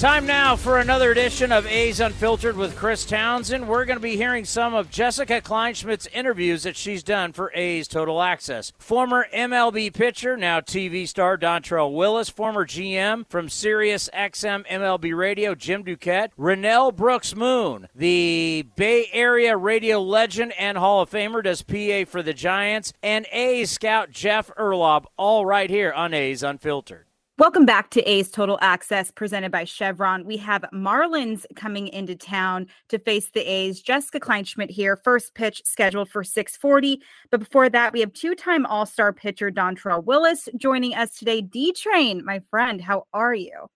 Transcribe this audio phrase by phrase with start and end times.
[0.00, 3.68] Time now for another edition of A's Unfiltered with Chris Townsend.
[3.68, 7.86] We're going to be hearing some of Jessica Kleinschmidt's interviews that she's done for A's
[7.86, 8.72] Total Access.
[8.78, 15.54] Former MLB pitcher, now TV star Dontrelle Willis, former GM from Sirius XM MLB Radio,
[15.54, 21.60] Jim Duquette, Renel Brooks Moon, the Bay Area radio legend and Hall of Famer, does
[21.60, 27.04] PA for the Giants, and A's scout Jeff Urlaub, all right here on A's Unfiltered.
[27.40, 30.26] Welcome back to A's Total Access presented by Chevron.
[30.26, 33.80] We have Marlins coming into town to face the A's.
[33.80, 34.94] Jessica Kleinschmidt here.
[34.94, 37.00] First pitch scheduled for 640.
[37.30, 41.40] But before that, we have two-time All-Star pitcher Dontrelle Willis joining us today.
[41.40, 43.68] D-Train, my friend, how are you?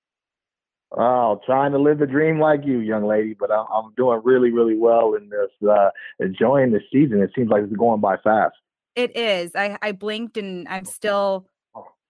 [0.95, 3.33] Oh, trying to live the dream like you, young lady.
[3.33, 5.89] But I'm doing really, really well in this, uh,
[6.21, 7.23] enjoying the season.
[7.23, 8.57] It seems like it's going by fast.
[8.95, 9.53] It is.
[9.57, 11.47] I, I blinked and I'm still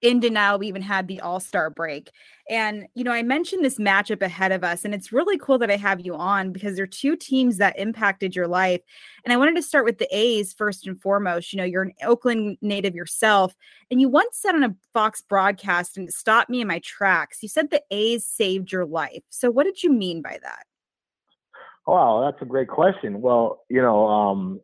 [0.04, 2.10] in denial we even had the all-star break.
[2.50, 5.70] And you know i mentioned this matchup ahead of us and it's really cool that
[5.70, 8.82] i have you on because they're two teams that impacted your life.
[9.24, 11.52] And i wanted to start with the a's first and foremost.
[11.52, 13.54] You know you're an oakland native yourself
[13.90, 17.42] and you once said on a fox broadcast and it stopped me in my tracks
[17.42, 19.22] you said the a's saved your life.
[19.30, 20.64] So what did you mean by that?
[21.86, 23.22] Wow, that's a great question.
[23.22, 24.60] Well, you know, um,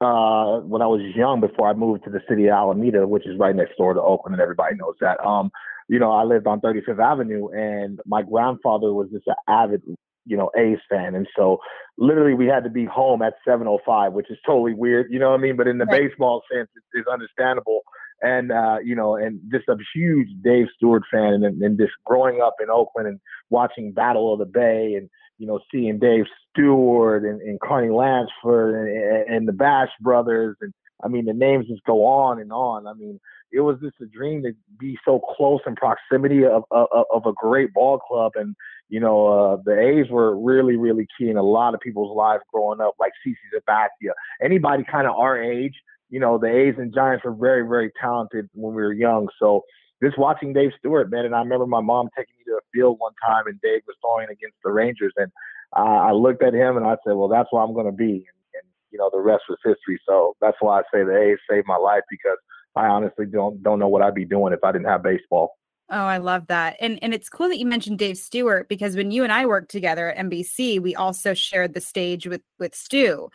[0.00, 3.38] uh, when I was young, before I moved to the city of Alameda, which is
[3.38, 5.20] right next door to Oakland, and everybody knows that.
[5.24, 5.50] Um,
[5.88, 9.82] you know, I lived on 35th Avenue, and my grandfather was just an avid,
[10.24, 11.58] you know, A's fan, and so
[11.98, 15.40] literally we had to be home at 7:05, which is totally weird, you know what
[15.40, 15.56] I mean?
[15.56, 16.08] But in the right.
[16.08, 17.82] baseball sense, it's, it's understandable.
[18.22, 22.40] And uh, you know, and just a huge Dave Stewart fan, and, and just growing
[22.42, 25.08] up in Oakland and watching Battle of the Bay, and
[25.40, 30.56] you know, seeing Dave Stewart and, and Carney Lansford and, and the Bash brothers.
[30.60, 32.86] And I mean, the names just go on and on.
[32.86, 33.18] I mean,
[33.50, 37.32] it was just a dream to be so close in proximity of, of, of a
[37.32, 38.32] great ball club.
[38.36, 38.54] And,
[38.90, 42.42] you know, uh, the A's were really, really key in a lot of people's lives
[42.52, 44.12] growing up, like CC Sabathia.
[44.42, 45.74] Anybody kind of our age,
[46.10, 49.28] you know, the A's and Giants were very, very talented when we were young.
[49.38, 49.62] So
[50.02, 52.98] just watching Dave Stewart, man, and I remember my mom taking me to a field
[52.98, 55.12] one time and Dave was throwing against the Rangers.
[55.16, 55.30] And
[55.76, 58.04] uh, I looked at him and I said, well, that's where I'm going to be.
[58.04, 60.00] And, and, you know, the rest was history.
[60.06, 62.38] So that's why I say the A's saved my life because
[62.76, 65.56] I honestly don't don't know what I'd be doing if I didn't have baseball.
[65.90, 66.76] Oh, I love that.
[66.80, 69.72] And and it's cool that you mentioned Dave Stewart because when you and I worked
[69.72, 73.28] together at NBC, we also shared the stage with with Stu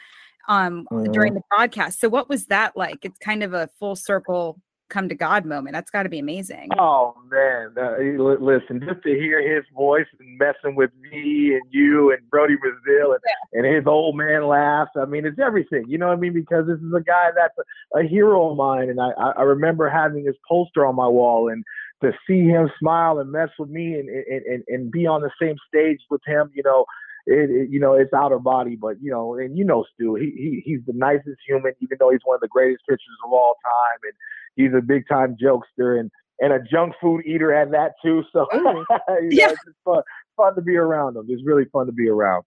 [0.48, 1.12] um mm-hmm.
[1.12, 2.00] during the broadcast.
[2.00, 3.00] So what was that like?
[3.04, 5.74] It's kind of a full circle come to God moment.
[5.74, 6.70] That's got to be amazing.
[6.78, 7.98] Oh man, uh,
[8.40, 13.14] listen, just to hear his voice and messing with me and you and Brodie Brazil
[13.14, 13.60] and, yeah.
[13.60, 14.92] and his old man laughs.
[14.96, 15.86] I mean, it's everything.
[15.88, 16.34] You know what I mean?
[16.34, 19.90] Because this is a guy that's a, a hero of mine, and I, I remember
[19.90, 21.64] having his poster on my wall and
[22.04, 25.32] to see him smile and mess with me and and, and, and be on the
[25.42, 26.52] same stage with him.
[26.54, 26.86] You know.
[27.28, 30.32] It, it, you know, it's outer body, but you know, and you know, Stu, he,
[30.36, 33.56] he he's the nicest human, even though he's one of the greatest pitchers of all
[33.64, 34.14] time, and
[34.56, 38.24] he's a big time jokester and and a junk food eater at that too.
[38.32, 38.58] So mm.
[38.58, 38.86] you know,
[39.32, 40.04] yeah, it's fun
[40.38, 41.26] fun to be around him.
[41.30, 42.44] It's really fun to be around.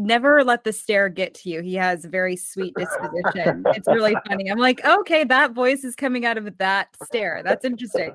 [0.00, 1.60] Never let the stare get to you.
[1.60, 3.64] He has a very sweet disposition.
[3.66, 4.48] it's really funny.
[4.48, 7.42] I'm like, okay, that voice is coming out of that stare.
[7.44, 8.14] That's interesting.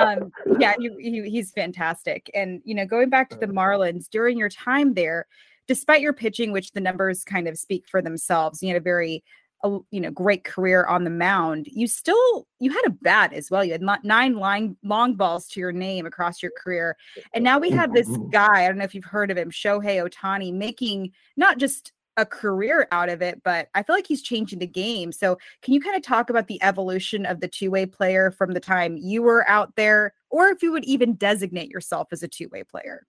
[0.00, 2.28] Um, yeah, he, he, he's fantastic.
[2.34, 5.26] And you know, going back to the Marlins during your time there,
[5.68, 9.22] despite your pitching, which the numbers kind of speak for themselves, you had a very
[9.62, 13.50] a you know great career on the mound, you still you had a bat as
[13.50, 13.64] well.
[13.64, 16.96] You had nine line, long balls to your name across your career,
[17.34, 18.30] and now we have this mm-hmm.
[18.30, 18.64] guy.
[18.64, 22.86] I don't know if you've heard of him, Shohei Ohtani, making not just a career
[22.92, 25.12] out of it, but I feel like he's changing the game.
[25.12, 28.52] So, can you kind of talk about the evolution of the two way player from
[28.52, 32.28] the time you were out there, or if you would even designate yourself as a
[32.28, 33.06] two way player?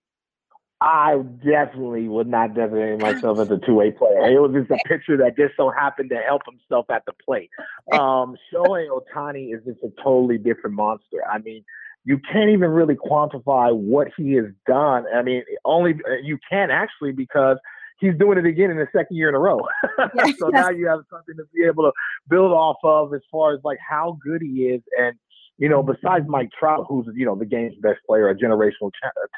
[0.84, 4.18] I definitely would not designate myself as a two way player.
[4.30, 7.48] It was just a pitcher that just so happened to help himself at the plate.
[7.90, 11.24] Um, Shohei Ohtani is just a totally different monster.
[11.26, 11.64] I mean,
[12.04, 15.06] you can't even really quantify what he has done.
[15.14, 17.56] I mean, only you can actually because
[17.98, 19.62] he's doing it again in the second year in a row.
[20.38, 21.92] so now you have something to be able to
[22.28, 24.82] build off of as far as like how good he is.
[24.98, 25.16] And,
[25.56, 28.90] you know, besides Mike Trout, who's, you know, the game's best player, a generational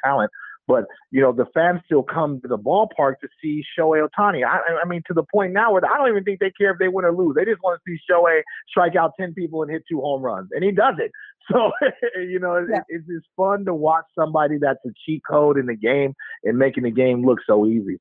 [0.03, 0.33] talent,
[0.67, 4.45] but you know, the fans still come to the ballpark to see Shohei Ohtani.
[4.45, 6.79] I, I mean, to the point now where I don't even think they care if
[6.79, 7.37] they win or lose.
[7.37, 10.49] They just want to see Shohei strike out ten people and hit two home runs,
[10.53, 11.11] and he does it.
[11.53, 11.71] So
[12.17, 12.79] you know, yeah.
[12.79, 16.59] it, it's just fun to watch somebody that's a cheat code in the game and
[16.59, 18.01] making the game look so easy.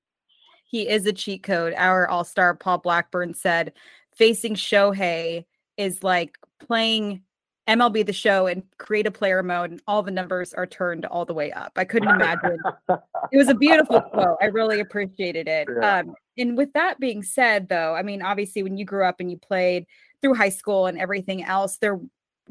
[0.63, 1.75] He is a cheat code.
[1.77, 3.73] Our All Star Paul Blackburn said,
[4.17, 5.45] "Facing Shohei
[5.77, 7.21] is like playing
[7.67, 11.25] MLB the show and create a player mode, and all the numbers are turned all
[11.25, 11.73] the way up.
[11.75, 12.59] I couldn't imagine.
[12.89, 14.38] it was a beautiful quote.
[14.41, 15.67] I really appreciated it.
[15.81, 16.00] Yeah.
[16.00, 19.31] Um, and with that being said, though, I mean, obviously, when you grew up and
[19.31, 19.88] you played
[20.21, 22.00] through high school and everything else, there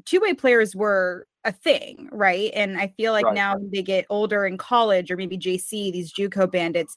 [0.05, 2.50] two way players were a thing, right?
[2.55, 3.34] And I feel like right.
[3.34, 6.96] now they get older in college or maybe JC, these JUCO bandits,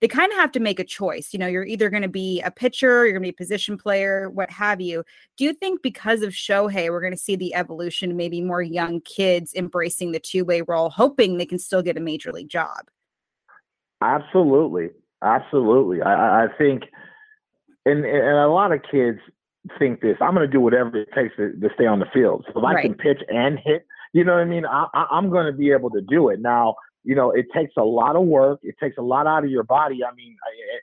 [0.00, 1.32] they kind of have to make a choice.
[1.32, 3.76] You know, you're either going to be a pitcher, you're going to be a position
[3.76, 5.04] player, what have you.
[5.36, 9.00] Do you think because of Shohei, we're going to see the evolution, maybe more young
[9.02, 12.86] kids embracing the two way role, hoping they can still get a major league job?
[14.02, 14.90] Absolutely.
[15.22, 16.00] Absolutely.
[16.02, 16.84] I, I think,
[17.84, 19.18] and, and a lot of kids
[19.78, 22.46] think this I'm going to do whatever it takes to, to stay on the field.
[22.46, 22.78] So if right.
[22.78, 24.64] I can pitch and hit, you know what I mean?
[24.64, 26.40] I, I, I'm going to be able to do it.
[26.40, 28.60] Now, you know, it takes a lot of work.
[28.62, 30.00] It takes a lot out of your body.
[30.04, 30.36] I mean,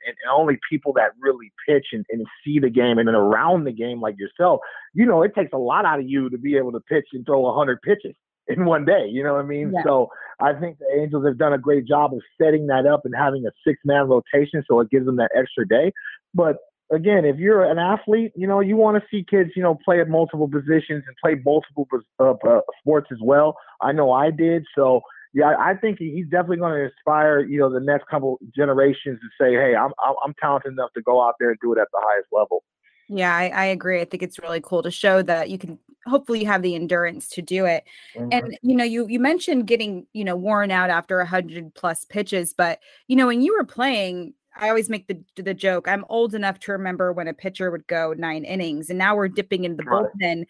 [0.06, 3.64] and, and only people that really pitch and, and see the game and then around
[3.64, 4.60] the game like yourself,
[4.94, 7.24] you know, it takes a lot out of you to be able to pitch and
[7.24, 8.16] throw 100 pitches
[8.48, 9.06] in one day.
[9.08, 9.72] You know what I mean?
[9.74, 9.82] Yeah.
[9.84, 10.08] So
[10.40, 13.46] I think the Angels have done a great job of setting that up and having
[13.46, 15.92] a six man rotation so it gives them that extra day.
[16.34, 16.56] But
[16.90, 20.00] again, if you're an athlete, you know, you want to see kids, you know, play
[20.00, 21.86] at multiple positions and play multiple
[22.18, 23.56] uh, uh, sports as well.
[23.82, 24.64] I know I did.
[24.74, 25.02] So
[25.38, 29.28] yeah, I think he's definitely going to inspire you know the next couple generations to
[29.40, 29.92] say, hey, I'm
[30.24, 32.64] I'm talented enough to go out there and do it at the highest level.
[33.08, 34.00] Yeah, I, I agree.
[34.00, 37.28] I think it's really cool to show that you can hopefully you have the endurance
[37.28, 37.84] to do it.
[38.16, 38.28] Mm-hmm.
[38.32, 42.04] And you know, you you mentioned getting you know worn out after a hundred plus
[42.04, 45.86] pitches, but you know when you were playing, I always make the the joke.
[45.86, 49.28] I'm old enough to remember when a pitcher would go nine innings, and now we're
[49.28, 50.04] dipping into the right.
[50.20, 50.46] bullpen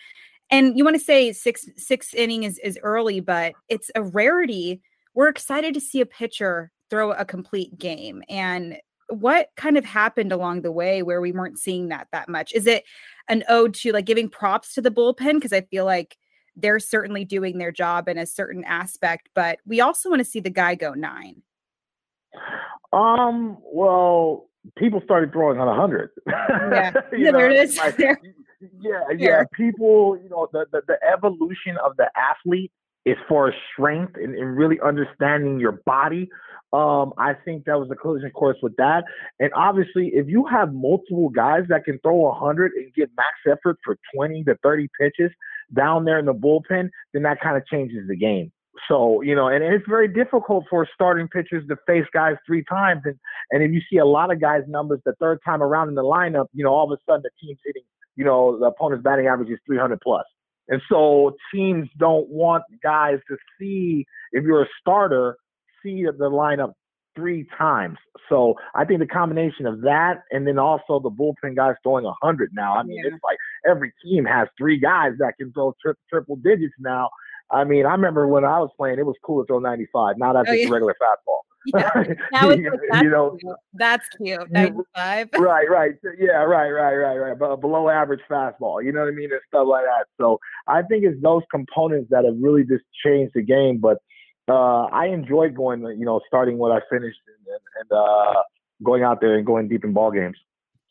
[0.50, 4.80] and you want to say six six inning is, is early but it's a rarity.
[5.14, 8.78] We're excited to see a pitcher throw a complete game and
[9.10, 12.52] what kind of happened along the way where we weren't seeing that that much?
[12.52, 12.84] Is it
[13.28, 15.34] an ode to like giving props to the bullpen?
[15.34, 16.16] Because i feel like
[16.56, 20.40] they're certainly doing their job in a certain aspect but we also want to see
[20.40, 21.42] the guy go nine.
[22.92, 26.10] Um well people started throwing on a hundred.
[26.26, 27.76] Yeah, yeah there it is.
[27.76, 27.96] like,
[28.80, 29.42] yeah, yeah.
[29.54, 32.72] People, you know, the, the, the evolution of the athlete
[33.04, 36.28] is for strength and, and really understanding your body.
[36.72, 39.04] Um, I think that was the collision course with that.
[39.40, 43.78] And obviously, if you have multiple guys that can throw 100 and get max effort
[43.82, 45.30] for 20 to 30 pitches
[45.74, 48.52] down there in the bullpen, then that kind of changes the game.
[48.86, 52.62] So, you know, and, and, it's very difficult for starting pitchers to face guys three
[52.64, 53.02] times.
[53.06, 53.16] And,
[53.50, 56.02] and if you see a lot of guys' numbers the third time around in the
[56.02, 57.82] lineup, you know, all of a sudden the team's hitting
[58.18, 60.24] you know, the opponent's batting average is 300 plus.
[60.66, 65.36] And so teams don't want guys to see, if you're a starter,
[65.82, 66.72] see the lineup
[67.14, 67.96] three times.
[68.28, 72.50] So I think the combination of that and then also the bullpen guys throwing 100
[72.52, 72.76] now.
[72.76, 73.12] I mean, yeah.
[73.12, 77.08] it's like every team has three guys that can throw tri- triple digits now.
[77.50, 80.16] I mean, I remember when I was playing, it was cool to throw 95.
[80.18, 80.68] Now that's oh, just yeah.
[80.68, 81.38] a regular fastball.
[81.74, 81.90] Yeah.
[82.32, 83.56] Now it's like, that's you know, cute.
[83.74, 84.50] that's cute.
[84.50, 85.28] 95.
[85.38, 85.92] right, right.
[86.18, 87.38] Yeah, right, right, right, right.
[87.38, 89.30] But below average fastball, you know what I mean?
[89.30, 90.06] And stuff like that.
[90.18, 93.78] So I think it's those components that have really just changed the game.
[93.78, 93.98] But
[94.48, 98.42] uh, I enjoyed going, you know, starting what I finished and, and uh,
[98.82, 100.38] going out there and going deep in ball games.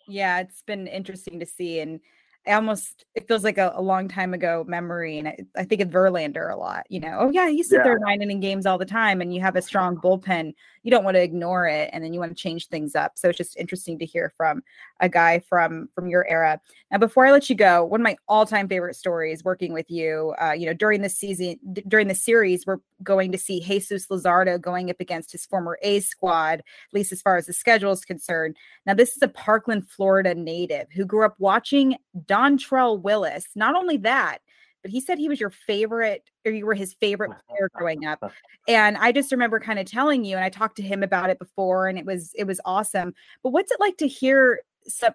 [0.07, 1.79] Yeah, it's been interesting to see.
[1.79, 2.00] And
[2.48, 5.82] I almost it feels like a, a, long time ago memory, and I, I, think
[5.82, 6.86] of Verlander a lot.
[6.89, 7.84] You know, oh yeah, he sit yeah.
[7.84, 10.54] there nine inning games all the time, and you have a strong bullpen.
[10.84, 13.13] You don't want to ignore it, and then you want to change things up.
[13.16, 14.62] So it's just interesting to hear from
[15.00, 16.60] a guy from from your era.
[16.92, 19.89] Now, before I let you go, one of my all time favorite stories working with
[19.89, 20.34] you.
[20.42, 24.08] Uh, you know, during the season, d- during the series, we're going to see Jesus
[24.08, 27.92] Luzardo going up against his former A squad, at least as far as the schedule
[27.92, 28.56] is concerned.
[28.86, 31.98] Now, this is a Parkland, Florida native who grew up watching.
[32.38, 33.48] Dontrelle Willis.
[33.56, 34.39] Not only that,
[34.84, 38.32] but he said he was your favorite or you were his favorite player growing up.
[38.70, 41.39] And I just remember kind of telling you and I talked to him about it
[41.39, 43.13] before and it was it was awesome.
[43.41, 44.60] But what's it like to hear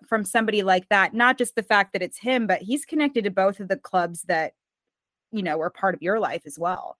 [0.08, 1.12] from somebody like that?
[1.12, 4.22] Not just the fact that it's him, but he's connected to both of the clubs
[4.22, 4.54] that
[5.32, 6.96] you know are part of your life as well.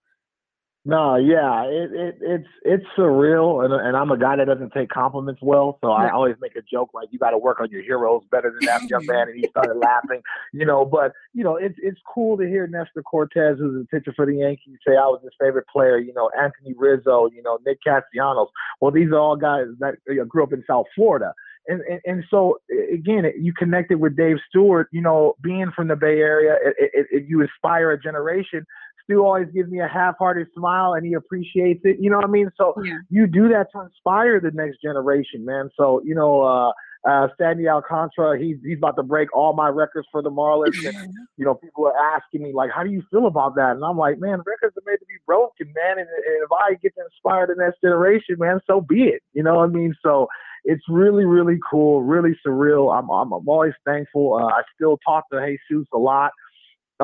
[0.85, 4.89] No, yeah, it, it it's it's surreal, and and I'm a guy that doesn't take
[4.89, 7.81] compliments well, so I always make a joke like you got to work on your
[7.81, 10.21] heroes better than that young man, and he started laughing,
[10.51, 10.83] you know.
[10.83, 14.35] But you know, it's it's cool to hear Nestor Cortes, who's a pitcher for the
[14.35, 15.99] Yankees, say I was his favorite player.
[15.99, 18.49] You know, Anthony Rizzo, you know, Nick Castellanos.
[18.81, 21.33] Well, these are all guys that you know, grew up in South Florida.
[21.65, 22.59] And, and, and so
[22.91, 24.89] again, you connected with Dave Stewart.
[24.91, 28.65] You know, being from the Bay Area, it, it, it, you inspire a generation
[29.03, 31.97] Stu always gives me a half-hearted smile and he appreciates it.
[31.99, 32.49] You know what I mean?
[32.57, 32.99] So yeah.
[33.09, 35.69] you do that to inspire the next generation, man.
[35.77, 36.71] So you know, uh,
[37.07, 40.85] uh, Sandy Alcantara, he's he's about to break all my records for the Marlins.
[40.85, 43.71] And, you know, people are asking me like, how do you feel about that?
[43.71, 45.99] And I'm like, man, records are made to be broken, man.
[45.99, 49.21] And, and if I get to inspire the next generation, man, so be it.
[49.33, 49.93] You know what I mean?
[50.01, 50.27] So
[50.63, 52.97] it's really, really cool, really surreal.
[52.97, 54.35] I'm I'm, I'm always thankful.
[54.35, 56.31] Uh, I still talk to Jesus a lot.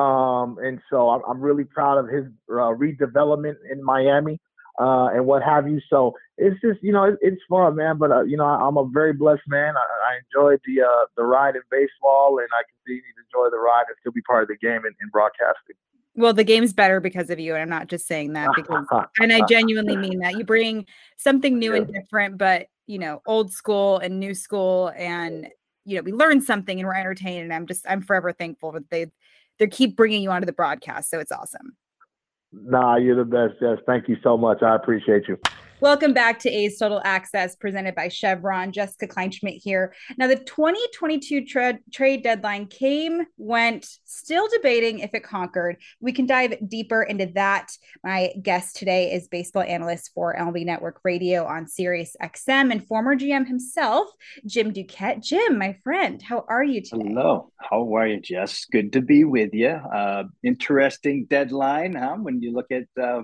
[0.00, 4.40] Um, and so I'm, I'm, really proud of his uh, redevelopment in Miami
[4.80, 5.80] uh, and what have you.
[5.90, 7.98] So it's just, you know, it, it's fun, man.
[7.98, 9.74] But, uh, you know, I, am a very blessed man.
[9.76, 13.60] I, I enjoyed the uh, the ride in baseball, and I continue to enjoy the
[13.60, 15.76] ride and still be part of the game in, in broadcasting.
[16.16, 18.86] Well, the game's better because of you, and I'm not just saying that because,
[19.20, 20.36] and I genuinely mean that.
[20.38, 20.86] You bring
[21.18, 25.48] something new and different, but you know, old school and new school, and
[25.84, 27.44] you know, we learn something and we're entertained.
[27.44, 29.06] And I'm just, I'm forever thankful that they
[29.60, 31.10] they keep bringing you onto the broadcast.
[31.10, 31.76] So it's awesome.
[32.52, 33.54] Nah, you're the best.
[33.60, 34.60] Yes, thank you so much.
[34.62, 35.38] I appreciate you.
[35.80, 38.70] Welcome back to A's Total Access presented by Chevron.
[38.70, 39.94] Jessica Kleinschmidt here.
[40.18, 45.78] Now, the 2022 tra- trade deadline came, went, still debating if it conquered.
[45.98, 47.72] We can dive deeper into that.
[48.04, 53.16] My guest today is baseball analyst for MLB Network Radio on Sirius XM and former
[53.16, 54.10] GM himself,
[54.44, 55.22] Jim Duquette.
[55.22, 57.08] Jim, my friend, how are you today?
[57.08, 57.52] Hello.
[57.56, 58.66] How are you, Jess?
[58.66, 59.70] Good to be with you.
[59.70, 62.16] Uh, interesting deadline, huh?
[62.16, 63.22] When you look at uh,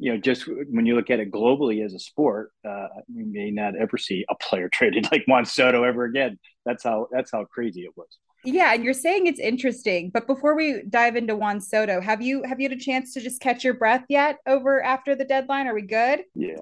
[0.00, 3.50] you know, just when you look at it globally as a sport, uh, we may
[3.50, 6.38] not ever see a player traded like Juan Soto ever again.
[6.64, 8.08] That's how that's how crazy it was.
[8.42, 12.42] Yeah, and you're saying it's interesting, but before we dive into Juan Soto, have you
[12.44, 15.66] have you had a chance to just catch your breath yet over after the deadline?
[15.66, 16.22] Are we good?
[16.34, 16.56] Yeah,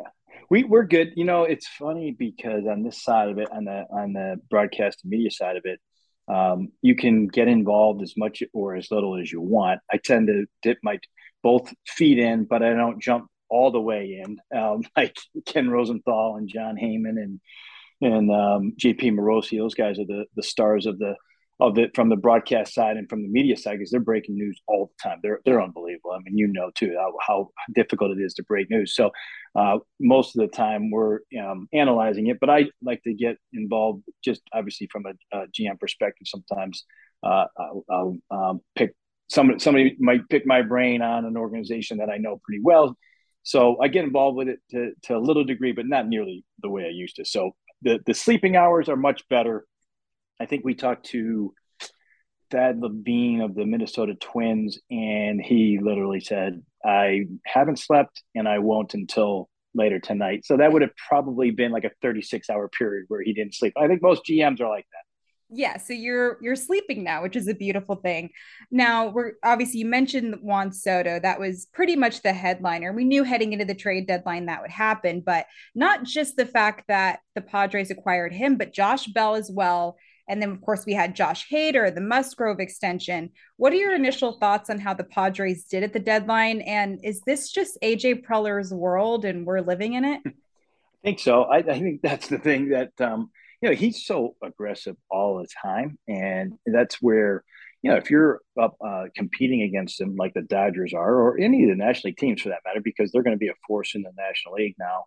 [0.51, 1.13] we we're good.
[1.15, 5.05] You know, it's funny because on this side of it, on the on the broadcast
[5.05, 5.79] media side of it,
[6.29, 9.81] um, you can get involved as much or as little as you want.
[9.93, 10.99] I tend to dip my
[11.43, 15.17] both feet in, but I don't jump all the way in, um, like
[15.47, 17.41] Ken Rosenthal and Jon Heyman and
[18.01, 19.59] and um, JP Morosi.
[19.59, 21.15] Those guys are the the stars of the
[21.61, 24.61] of it from the broadcast side and from the media side because they're breaking news
[24.69, 25.19] all the time.
[25.23, 26.13] They're they're unbelievable.
[26.13, 28.95] I mean, you know too how, how difficult it is to break news.
[28.95, 29.11] So
[29.57, 34.05] uh, most of the time we're um, analyzing it, but I like to get involved
[34.25, 36.29] just obviously from a, a GM perspective.
[36.29, 36.85] Sometimes
[37.25, 38.95] uh, I'll, I'll um, pick
[39.29, 42.97] somebody somebody might pick my brain on an organization that I know pretty well.
[43.43, 46.69] So I get involved with it to, to a little degree, but not nearly the
[46.69, 47.25] way I used to.
[47.25, 49.67] So the the sleeping hours are much better.
[50.41, 51.55] I think we talked to
[52.51, 58.59] Thad Levine of the Minnesota Twins, and he literally said, "I haven't slept, and I
[58.59, 63.07] won't until later tonight." So that would have probably been like a 36 hour period
[63.09, 63.75] where he didn't sleep.
[63.77, 65.05] I think most GMs are like that.
[65.51, 68.31] Yeah so you're you're sleeping now which is a beautiful thing.
[68.71, 71.19] Now we're obviously you mentioned juan soto.
[71.19, 72.93] That was pretty much the headliner.
[72.93, 76.85] We knew heading into the trade deadline that would happen but not just the fact
[76.89, 79.97] that the padres acquired him but josh bell as well
[80.29, 84.39] and then of course we had josh hader the musgrove extension what are your initial
[84.39, 88.73] thoughts on how the padres did at the deadline and is this just aj preller's
[88.73, 90.31] world and we're living in it i
[91.03, 93.31] think so i, I think that's the thing that um
[93.61, 95.99] you know, he's so aggressive all the time.
[96.07, 97.45] And that's where,
[97.83, 101.65] you know, if you're up uh, competing against him like the Dodgers are, or any
[101.65, 103.95] of the National League teams for that matter, because they're going to be a force
[103.95, 105.05] in the National League now,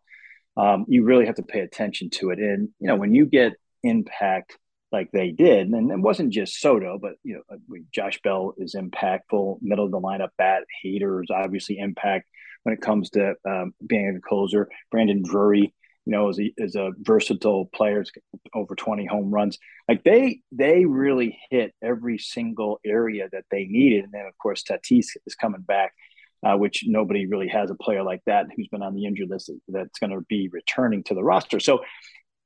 [0.58, 2.40] um, you really have to pay attention to it.
[2.40, 4.58] And, you know, when you get impact
[4.92, 9.60] like they did, and it wasn't just Soto, but, you know, Josh Bell is impactful,
[9.62, 12.28] middle of the lineup bat, Hader is obviously impact
[12.64, 14.70] when it comes to um, being a closer.
[14.92, 15.74] Brandon Drury
[16.06, 18.04] you know, is a, as a versatile player,
[18.54, 19.60] over 20 home runs.
[19.88, 24.06] Like they they really hit every single area that they needed.
[24.06, 25.94] And then of course Tatis is coming back,
[26.44, 29.52] uh, which nobody really has a player like that who's been on the injured list
[29.68, 31.60] that's going to be returning to the roster.
[31.60, 31.82] So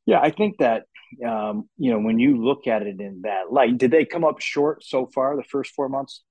[0.05, 0.83] yeah, I think that
[1.23, 4.39] um, you know when you look at it in that light, did they come up
[4.39, 6.23] short so far the first four months?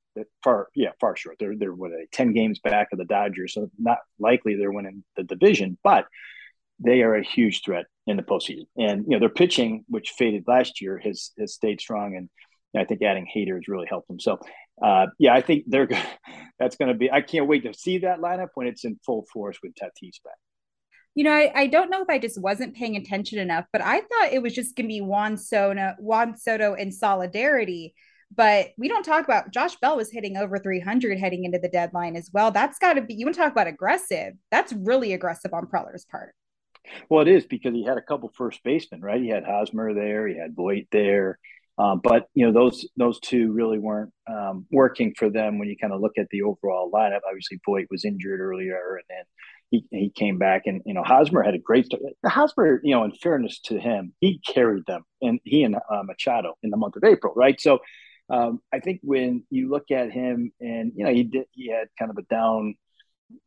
[0.45, 1.37] Far, yeah, far short.
[1.41, 5.25] They're they're what ten games back of the Dodgers, so not likely they're winning the
[5.25, 5.77] division.
[5.83, 6.07] But
[6.79, 8.67] they are a huge threat in the postseason.
[8.77, 12.29] And you know their pitching, which faded last year, has has stayed strong, and
[12.77, 14.21] I think adding Hader has really helped them.
[14.21, 14.39] So
[14.83, 15.89] uh, yeah, I think they're
[16.59, 17.11] that's going to be.
[17.11, 20.35] I can't wait to see that lineup when it's in full force with Tatis back.
[21.15, 24.01] You know, I, I don't know if I just wasn't paying attention enough, but I
[24.01, 27.95] thought it was just going to be Juan Soto, Juan Soto in solidarity.
[28.35, 32.17] But we don't talk about Josh Bell was hitting over 300 heading into the deadline
[32.17, 32.51] as well.
[32.51, 34.35] That's got to be, you want to talk about aggressive.
[34.51, 36.35] That's really aggressive on Preller's part.
[37.09, 39.21] Well, it is because he had a couple first basemen, right?
[39.21, 41.39] He had Hosmer there, he had Voit there.
[41.77, 45.77] Um, but you know those those two really weren't um, working for them when you
[45.77, 47.21] kind of look at the overall lineup.
[47.27, 49.25] Obviously, Voit was injured earlier, and then
[49.91, 52.03] he, he came back and you know Hosmer had a great start.
[52.25, 56.55] Hosmer, you know, in fairness to him, he carried them and he and uh, Machado
[56.63, 57.61] in the month of April, right?
[57.61, 57.81] So
[58.31, 61.89] um, I think when you look at him and you know he did he had
[61.99, 62.75] kind of a down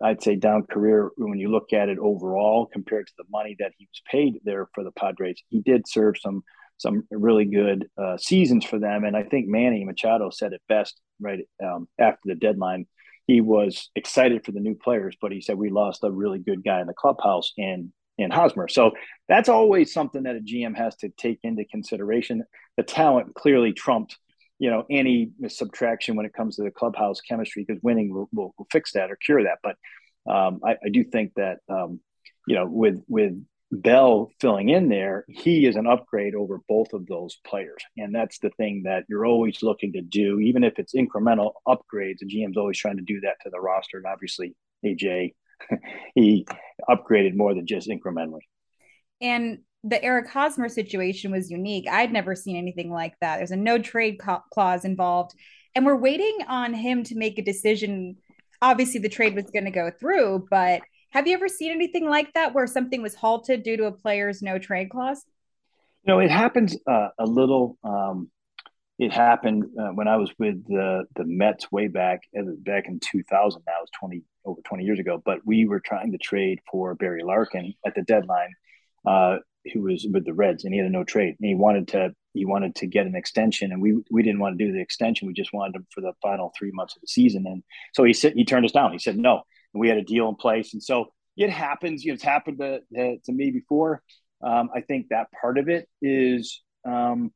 [0.01, 3.71] I'd say down career when you look at it overall compared to the money that
[3.77, 5.41] he was paid there for the Padres.
[5.49, 6.43] He did serve some
[6.79, 10.99] some really good uh, seasons for them, and I think Manny Machado said it best
[11.19, 12.85] right um, after the deadline.
[13.27, 16.63] He was excited for the new players, but he said we lost a really good
[16.63, 18.67] guy in the clubhouse in in Hosmer.
[18.67, 18.91] So
[19.29, 22.43] that's always something that a GM has to take into consideration.
[22.75, 24.17] The talent clearly trumped
[24.59, 28.53] you know any subtraction when it comes to the clubhouse chemistry because winning will, will,
[28.57, 29.75] will, fix that or cure that but
[30.31, 31.99] um, I, I, do think that um,
[32.47, 33.33] you know with with
[33.71, 38.39] bell filling in there he is an upgrade over both of those players and that's
[38.39, 42.55] the thing that you're always looking to do even if it's incremental upgrades the gm's
[42.55, 44.55] always trying to do that to the roster and obviously
[44.85, 45.33] aj
[46.15, 46.45] he
[46.89, 48.39] upgraded more than just incrementally
[49.19, 51.87] and the Eric Hosmer situation was unique.
[51.87, 53.37] I'd never seen anything like that.
[53.37, 54.19] There's a no trade
[54.51, 55.33] clause involved,
[55.75, 58.17] and we're waiting on him to make a decision.
[58.61, 62.33] Obviously, the trade was going to go through, but have you ever seen anything like
[62.33, 65.23] that where something was halted due to a player's no trade clause?
[66.05, 67.77] No, it happens uh, a little.
[67.83, 68.29] Um,
[68.99, 72.99] it happened uh, when I was with the the Mets way back uh, back in
[72.99, 73.61] 2000.
[73.65, 75.21] That was 20 over 20 years ago.
[75.23, 78.53] But we were trying to trade for Barry Larkin at the deadline.
[79.05, 79.37] Uh,
[79.73, 82.13] who was with the Reds, and he had a no trade, and he wanted to
[82.33, 85.27] he wanted to get an extension, and we we didn't want to do the extension.
[85.27, 88.13] We just wanted him for the final three months of the season, and so he
[88.13, 88.91] said he turned us down.
[88.91, 89.43] He said no,
[89.77, 92.03] and we had a deal in place, and so it happens.
[92.03, 92.81] You know, it's happened to
[93.23, 94.01] to me before.
[94.41, 97.31] Um, I think that part of it is, um,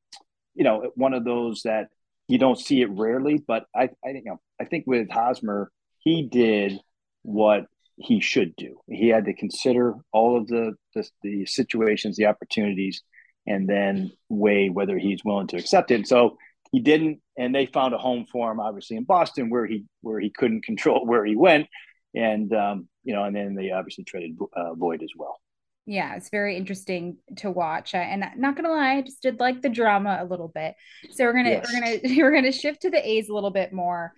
[0.53, 1.87] you know, one of those that
[2.27, 3.43] you don't see it rarely.
[3.45, 6.79] But I, I think, you know, I think with Hosmer, he did
[7.23, 7.65] what
[7.97, 8.79] he should do.
[8.87, 13.01] He had to consider all of the, the, the situations, the opportunities,
[13.47, 16.07] and then weigh whether he's willing to accept it.
[16.07, 16.37] So
[16.71, 20.19] he didn't, and they found a home for him, obviously in Boston, where he where
[20.19, 21.67] he couldn't control where he went,
[22.13, 25.39] and um, you know, and then they obviously traded uh, Voit as well.
[25.85, 29.69] Yeah, it's very interesting to watch, and not gonna lie, I just did like the
[29.69, 30.75] drama a little bit.
[31.11, 31.71] So we're gonna yes.
[31.73, 34.13] we're gonna we're gonna shift to the A's a little bit more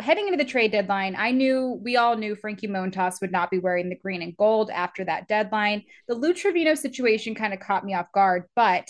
[0.00, 3.58] heading into the trade deadline, I knew we all knew Frankie Montas would not be
[3.58, 5.84] wearing the green and gold after that deadline.
[6.06, 8.88] The Lou Trivino situation kind of caught me off guard, but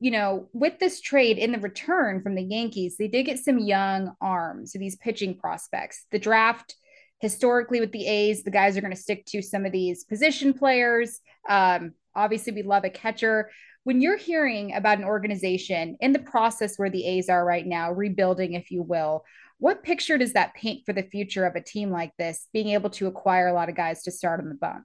[0.00, 3.58] you know, with this trade in the return from the Yankees, they did get some
[3.58, 6.04] young arms, these pitching prospects.
[6.10, 6.76] The draft
[7.24, 10.52] historically with the A's, the guys are going to stick to some of these position
[10.52, 11.20] players.
[11.48, 13.50] Um, obviously, we love a catcher.
[13.84, 17.92] When you're hearing about an organization in the process where the A's are right now,
[17.92, 19.24] rebuilding, if you will,
[19.56, 22.90] what picture does that paint for the future of a team like this, being able
[22.90, 24.84] to acquire a lot of guys to start on the bump?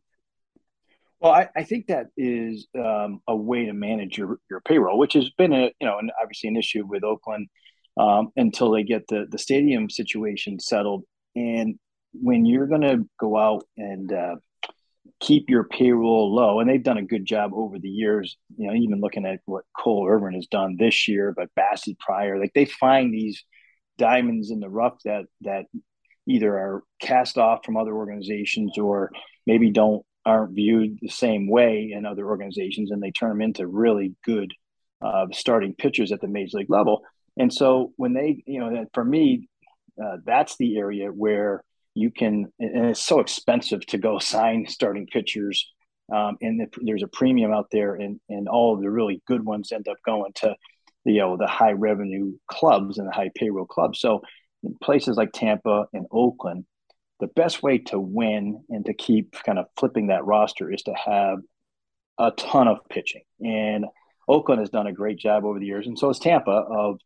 [1.20, 5.14] Well, I, I think that is um, a way to manage your, your payroll, which
[5.14, 7.50] has been a you know an, obviously an issue with Oakland
[7.98, 11.04] um, until they get the the stadium situation settled.
[11.36, 11.78] And
[12.14, 14.36] when you're going to go out and uh,
[15.20, 18.38] keep your payroll low, and they've done a good job over the years.
[18.58, 22.40] You know, even looking at what Cole Irvin has done this year, but Bassitt prior,
[22.40, 23.44] like they find these
[23.98, 25.66] diamonds in the rough that that
[26.26, 29.12] either are cast off from other organizations or
[29.46, 33.66] maybe don't aren't viewed the same way in other organizations and they turn them into
[33.68, 34.54] really good
[35.02, 37.02] uh, starting pitchers at the major league level
[37.38, 39.48] and so when they you know for me
[40.02, 41.64] uh, that's the area where
[41.96, 45.72] you can and it's so expensive to go sign starting pitchers
[46.14, 49.72] um, and there's a premium out there and and all of the really good ones
[49.72, 50.56] end up going to
[51.06, 54.00] the, you know the high revenue clubs and the high payroll clubs.
[54.00, 54.22] So
[54.64, 56.66] in places like Tampa and Oakland,
[57.20, 60.94] the best way to win and to keep kind of flipping that roster is to
[60.94, 61.40] have
[62.18, 63.24] a ton of pitching.
[63.40, 63.86] And
[64.28, 67.00] Oakland has done a great job over the years, and so has Tampa of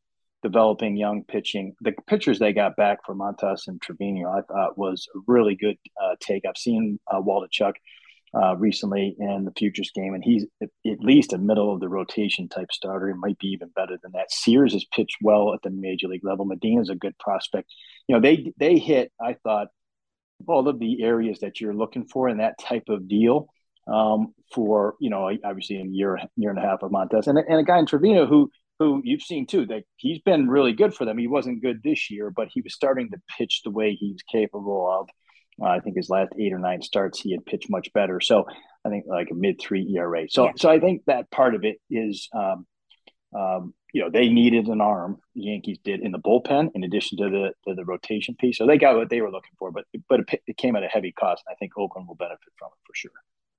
[0.43, 1.75] developing young pitching.
[1.81, 5.77] The pitchers they got back for Montas and Trivino, I thought was a really good
[6.01, 6.43] uh, take.
[6.45, 7.73] I've seen uh, Waldichuk
[8.35, 12.49] uh, recently in the futures game, and he's at, least a middle of the rotation
[12.49, 13.07] type starter.
[13.07, 14.31] He might be even better than that.
[14.31, 16.45] Sears has pitched well at the major league level.
[16.45, 17.71] Medina's a good prospect.
[18.07, 19.11] You know, they they hit.
[19.21, 19.67] I thought
[20.47, 23.47] all of the areas that you're looking for in that type of deal
[23.87, 27.59] um, for you know obviously a year year and a half of Montas and, and
[27.59, 28.49] a guy in Trivino who
[28.83, 31.17] who you've seen too that he's been really good for them.
[31.17, 34.89] He wasn't good this year, but he was starting to pitch the way he's capable
[34.89, 35.09] of.
[35.61, 38.19] Uh, I think his last eight or nine starts he had pitched much better.
[38.19, 38.45] So
[38.85, 40.25] I think like a mid three ERA.
[40.29, 40.51] So yeah.
[40.57, 42.65] so I think that part of it is um,
[43.37, 45.17] um, you know they needed an arm.
[45.35, 48.57] The Yankees did in the bullpen in addition to the to the rotation piece.
[48.57, 50.87] So they got what they were looking for, but but it, it came at a
[50.87, 51.43] heavy cost.
[51.47, 53.11] And I think Oakland will benefit from it for sure.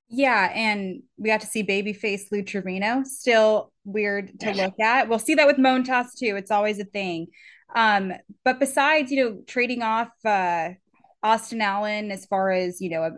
[0.09, 3.05] Yeah, and we got to see babyface Lou Trivino.
[3.05, 5.09] Still weird to look at.
[5.09, 6.37] We'll see that with Montas too.
[6.37, 7.29] It's always a thing.
[7.75, 8.12] Um,
[8.45, 10.71] but besides, you know, trading off uh,
[11.23, 13.12] Austin Allen as far as you know a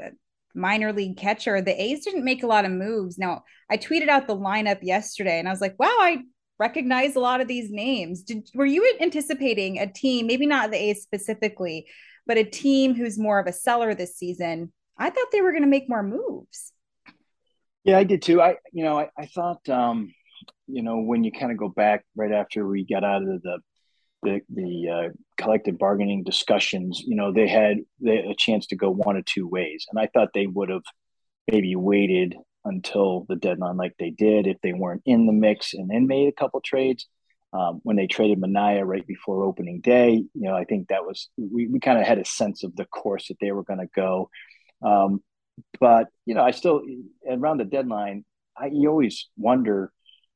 [0.54, 3.18] minor league catcher, the A's didn't make a lot of moves.
[3.18, 6.22] Now, I tweeted out the lineup yesterday, and I was like, "Wow, I
[6.58, 10.82] recognize a lot of these names." Did were you anticipating a team, maybe not the
[10.82, 11.86] A's specifically,
[12.26, 14.72] but a team who's more of a seller this season?
[14.98, 16.72] I thought they were going to make more moves.
[17.86, 18.42] Yeah, I did too.
[18.42, 20.12] I, you know, I, I thought, um,
[20.66, 23.58] you know, when you kind of go back right after we got out of the
[24.22, 25.08] the, the uh,
[25.40, 29.46] collective bargaining discussions, you know, they had they, a chance to go one or two
[29.46, 30.82] ways, and I thought they would have
[31.50, 35.88] maybe waited until the deadline, like they did, if they weren't in the mix, and
[35.88, 37.06] then made a couple trades.
[37.52, 41.28] Um, when they traded Manaea right before opening day, you know, I think that was
[41.36, 43.88] we, we kind of had a sense of the course that they were going to
[43.94, 44.28] go.
[44.82, 45.22] Um,
[45.80, 46.82] but you know, I still
[47.28, 48.24] around the deadline,
[48.56, 49.92] I you always wonder,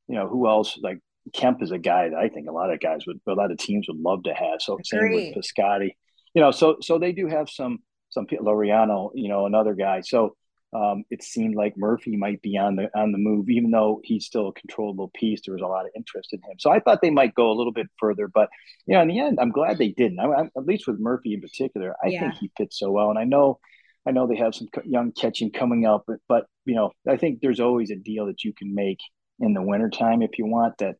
[0.07, 0.99] you know, who else like
[1.33, 3.57] Kemp is a guy that I think a lot of guys would, a lot of
[3.57, 4.61] teams would love to have.
[4.61, 5.91] So same with Piscotty,
[6.33, 7.79] you know, so so they do have some
[8.09, 10.01] some Laureano, you know, another guy.
[10.01, 10.35] So
[10.73, 14.25] um, it seemed like Murphy might be on the on the move, even though he's
[14.25, 15.41] still a controllable piece.
[15.45, 17.57] There was a lot of interest in him, so I thought they might go a
[17.57, 18.29] little bit further.
[18.29, 18.49] But
[18.85, 20.19] you know, in the end, I'm glad they didn't.
[20.19, 22.21] I, I, at least with Murphy in particular, I yeah.
[22.21, 23.59] think he fits so well, and I know
[24.07, 27.39] I know they have some young catching coming up, but, but you know, I think
[27.41, 28.99] there's always a deal that you can make
[29.39, 30.95] in the wintertime if you want that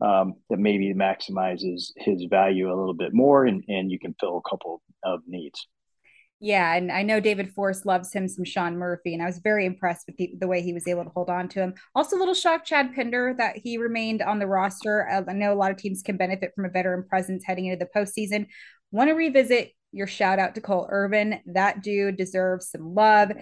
[0.00, 4.38] um, that maybe maximizes his value a little bit more and, and you can fill
[4.44, 5.66] a couple of needs.
[6.40, 9.64] Yeah, and I know David Forst loves him some Sean Murphy, and I was very
[9.64, 11.74] impressed with the, the, way he was able to hold on to him.
[11.94, 15.08] Also, a little shocked Chad Pinder that he remained on the roster.
[15.08, 17.98] I know a lot of teams can benefit from a veteran presence heading into the
[17.98, 18.46] postseason.
[18.90, 21.40] Want to revisit your shout out to Cole Irvin.
[21.46, 23.32] That dude deserves some love.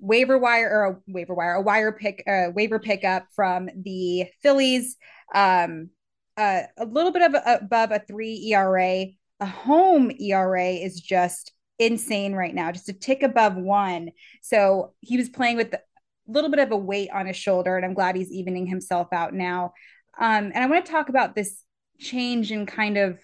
[0.00, 4.96] Waiver wire or a waiver wire, a wire pick, uh, waiver pickup from the Phillies.
[5.34, 5.90] Um,
[6.36, 9.06] uh, a little bit of a, above a three ERA.
[9.40, 14.10] A home ERA is just insane right now, just a tick above one.
[14.42, 15.80] So he was playing with a
[16.26, 19.34] little bit of a weight on his shoulder, and I'm glad he's evening himself out
[19.34, 19.72] now.
[20.18, 21.62] Um, and I want to talk about this
[21.98, 23.18] change in kind of,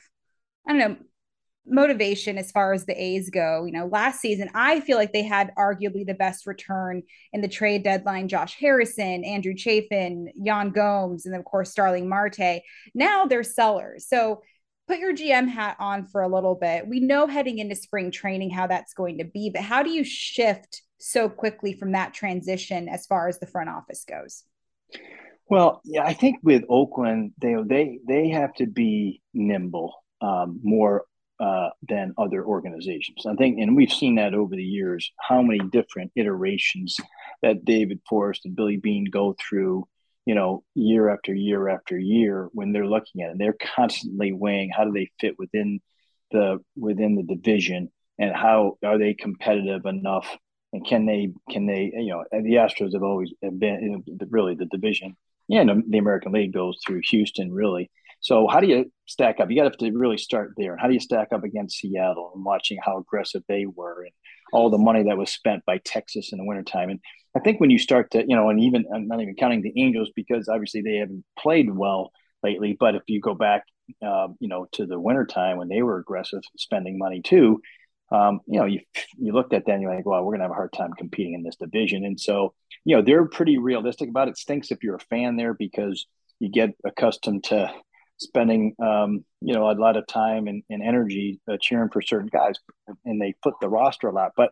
[0.66, 0.96] I don't know,
[1.66, 3.64] motivation as far as the A's go.
[3.64, 7.48] You know, last season, I feel like they had arguably the best return in the
[7.48, 8.28] trade deadline.
[8.28, 12.62] Josh Harrison, Andrew Chafin, Yan Gomes, and of course, Starling Marte.
[12.94, 14.06] Now they're sellers.
[14.08, 14.42] So
[14.88, 16.86] put your GM hat on for a little bit.
[16.88, 20.02] We know heading into spring training how that's going to be, but how do you
[20.02, 24.44] shift so quickly from that transition as far as the front office goes?
[25.48, 31.04] Well, yeah, I think with Oakland, they they they have to be nimble, um, more
[31.40, 33.24] uh, than other organizations.
[33.26, 36.98] I think, and we've seen that over the years, how many different iterations
[37.42, 39.88] that David Forst and Billy Beane go through,
[40.26, 43.38] you know, year after year after year when they're looking at it.
[43.38, 45.80] They're constantly weighing how do they fit within
[46.30, 50.36] the within the division and how are they competitive enough
[50.72, 55.16] and can they can they you know the Astros have always been really the division
[55.48, 59.50] and the American League goes through Houston really so how do you stack up?
[59.50, 60.72] You got to really start there.
[60.72, 64.12] And how do you stack up against Seattle and watching how aggressive they were and
[64.52, 66.90] all the money that was spent by Texas in the wintertime?
[66.90, 67.00] And
[67.34, 69.72] I think when you start to, you know, and even I'm not even counting the
[69.80, 72.76] Angels because obviously they haven't played well lately.
[72.78, 73.64] But if you go back,
[74.04, 77.62] uh, you know, to the wintertime when they were aggressive spending money too,
[78.12, 78.80] um, you know, you
[79.18, 81.34] you looked at that and you're like, well, we're gonna have a hard time competing
[81.34, 82.04] in this division.
[82.04, 82.54] And so,
[82.84, 84.36] you know, they're pretty realistic about it.
[84.36, 86.06] Stinks if you're a fan there because
[86.38, 87.72] you get accustomed to
[88.20, 92.28] spending um, you know a lot of time and, and energy uh, cheering for certain
[92.32, 92.56] guys,
[93.04, 94.32] and they flip the roster a lot.
[94.36, 94.50] But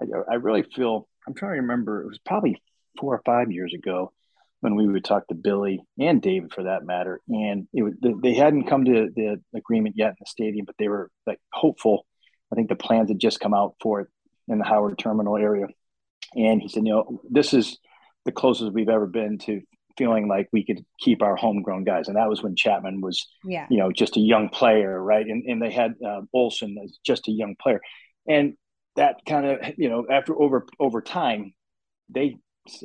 [0.00, 2.60] I, I, really feel I'm trying to remember it was probably
[2.98, 4.12] four or five years ago
[4.60, 8.34] when we would talk to Billy and David for that matter, and it was, they
[8.34, 12.06] hadn't come to the agreement yet in the stadium, but they were like hopeful.
[12.52, 14.08] I think the plans had just come out for it
[14.48, 15.66] in the Howard Terminal area,
[16.34, 17.78] And he said, you know, this is
[18.24, 19.62] the closest we've ever been to
[19.96, 22.08] feeling like we could keep our homegrown guys.
[22.08, 23.66] And that was when Chapman was, yeah.
[23.70, 25.26] you know, just a young player, right?
[25.26, 27.80] And, and they had uh, Olson as just a young player.
[28.26, 28.54] And
[28.96, 31.54] that kind of, you know, after over over time,
[32.08, 32.36] they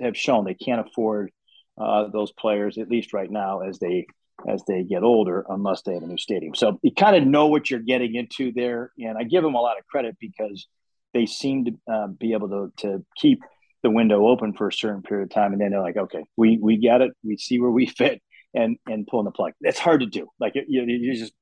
[0.02, 1.32] have shown they can't afford
[1.78, 4.06] uh, those players, at least right now, as they
[4.48, 6.56] as they get older, unless they have a new stadium.
[6.56, 8.91] So you kind of know what you're getting into there.
[8.98, 10.67] And I give them a lot of credit because
[11.13, 13.41] they seem to uh, be able to, to keep–
[13.83, 16.57] the window open for a certain period of time, and then they're like, okay, we
[16.61, 18.21] we get it, we see where we fit,
[18.53, 19.53] and and pulling the plug.
[19.61, 20.27] It's hard to do.
[20.39, 21.33] Like you, you just,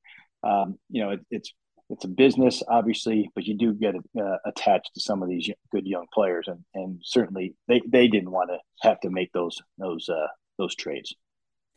[0.44, 1.54] um, you know, it, it's
[1.90, 5.86] it's a business, obviously, but you do get uh, attached to some of these good
[5.86, 10.10] young players, and and certainly they they didn't want to have to make those those
[10.10, 11.16] uh, those trades.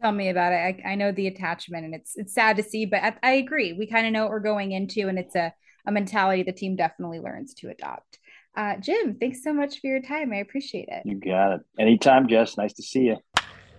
[0.01, 0.83] Tell me about it.
[0.85, 3.73] I, I know the attachment, and it's it's sad to see, but I, I agree.
[3.73, 5.53] We kind of know what we're going into, and it's a
[5.87, 8.19] a mentality the team definitely learns to adopt.
[8.57, 10.33] Uh, Jim, thanks so much for your time.
[10.33, 11.03] I appreciate it.
[11.05, 11.61] You got it.
[11.79, 12.57] Anytime, Jess.
[12.57, 13.17] Nice to see you.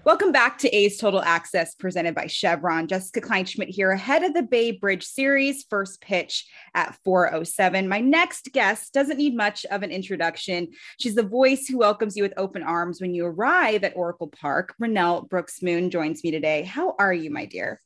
[0.03, 2.88] Welcome back to A's Total Access presented by Chevron.
[2.88, 7.88] Jessica Kleinschmidt here ahead of the Bay Bridge Series first pitch at 407.
[7.88, 10.69] My next guest doesn't need much of an introduction.
[10.97, 14.73] She's the voice who welcomes you with open arms when you arrive at Oracle Park.
[14.81, 16.63] Renel Brooks Moon joins me today.
[16.63, 17.79] How are you, my dear?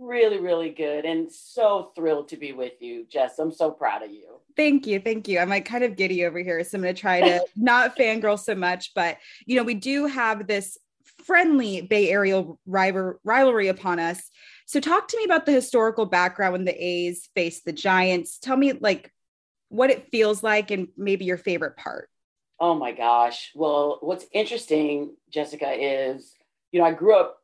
[0.00, 3.38] really, really good and so thrilled to be with you, Jess.
[3.38, 4.39] I'm so proud of you.
[4.60, 5.00] Thank you.
[5.00, 5.38] Thank you.
[5.38, 6.62] I'm like kind of giddy over here.
[6.64, 10.04] So I'm going to try to not fangirl so much, but you know, we do
[10.04, 10.76] have this
[11.24, 14.20] friendly Bay Area rivalry upon us.
[14.66, 18.38] So talk to me about the historical background when the A's face the Giants.
[18.38, 19.10] Tell me like
[19.70, 22.10] what it feels like and maybe your favorite part.
[22.58, 23.52] Oh my gosh.
[23.54, 26.34] Well, what's interesting, Jessica, is
[26.70, 27.38] you know, I grew up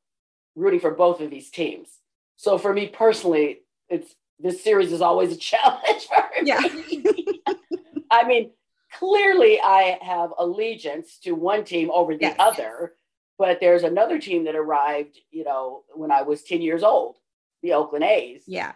[0.54, 1.88] rooting for both of these teams.
[2.36, 6.48] So for me personally, it's this series is always a challenge for me.
[6.48, 6.60] Yeah.
[8.10, 8.50] I mean,
[8.94, 12.36] clearly I have allegiance to one team over the yes.
[12.38, 12.94] other,
[13.38, 17.16] but there's another team that arrived, you know, when I was 10 years old,
[17.62, 18.42] the Oakland A's.
[18.46, 18.72] Yeah.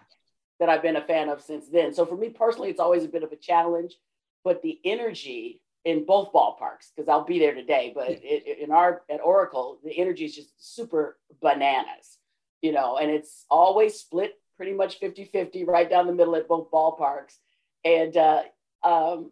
[0.58, 1.94] That I've been a fan of since then.
[1.94, 3.94] So for me personally, it's always a bit of a challenge,
[4.44, 9.00] but the energy in both ballparks, because I'll be there today, but it, in our
[9.08, 12.18] at Oracle, the energy is just super bananas
[12.62, 16.46] you know, and it's always split pretty much 50 50 right down the middle at
[16.46, 17.38] both ballparks.
[17.82, 18.42] And uh,
[18.84, 19.30] um,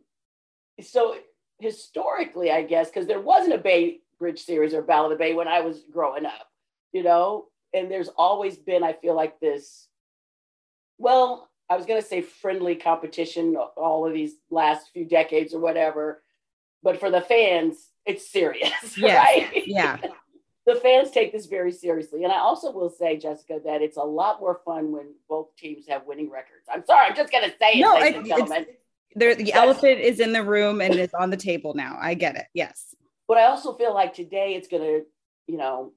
[0.80, 1.16] so
[1.60, 5.34] historically, I guess, because there wasn't a Bay Bridge series or Battle of the Bay
[5.34, 6.48] when I was growing up,
[6.92, 9.88] you know, and there's always been, I feel like this,
[10.96, 15.60] well, I was going to say friendly competition all of these last few decades or
[15.60, 16.22] whatever.
[16.82, 19.52] But for the fans, it's serious, yes.
[19.52, 19.66] right?
[19.66, 19.98] Yeah
[20.68, 22.24] the fans take this very seriously.
[22.24, 25.86] And I also will say, Jessica, that it's a lot more fun when both teams
[25.88, 26.66] have winning records.
[26.70, 28.66] I'm sorry, I'm just going to say it, no, ladies and gentlemen.
[29.14, 31.96] There, the elephant is in the room and it's on the table now.
[31.98, 32.44] I get it.
[32.52, 32.94] Yes.
[33.26, 35.06] But I also feel like today it's going to,
[35.46, 35.94] you know,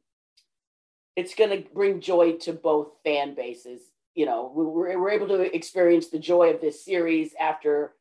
[1.18, 3.82] it's going to bring joy to both fan bases.
[4.16, 7.94] You know, we're, we're able to experience the joy of this series after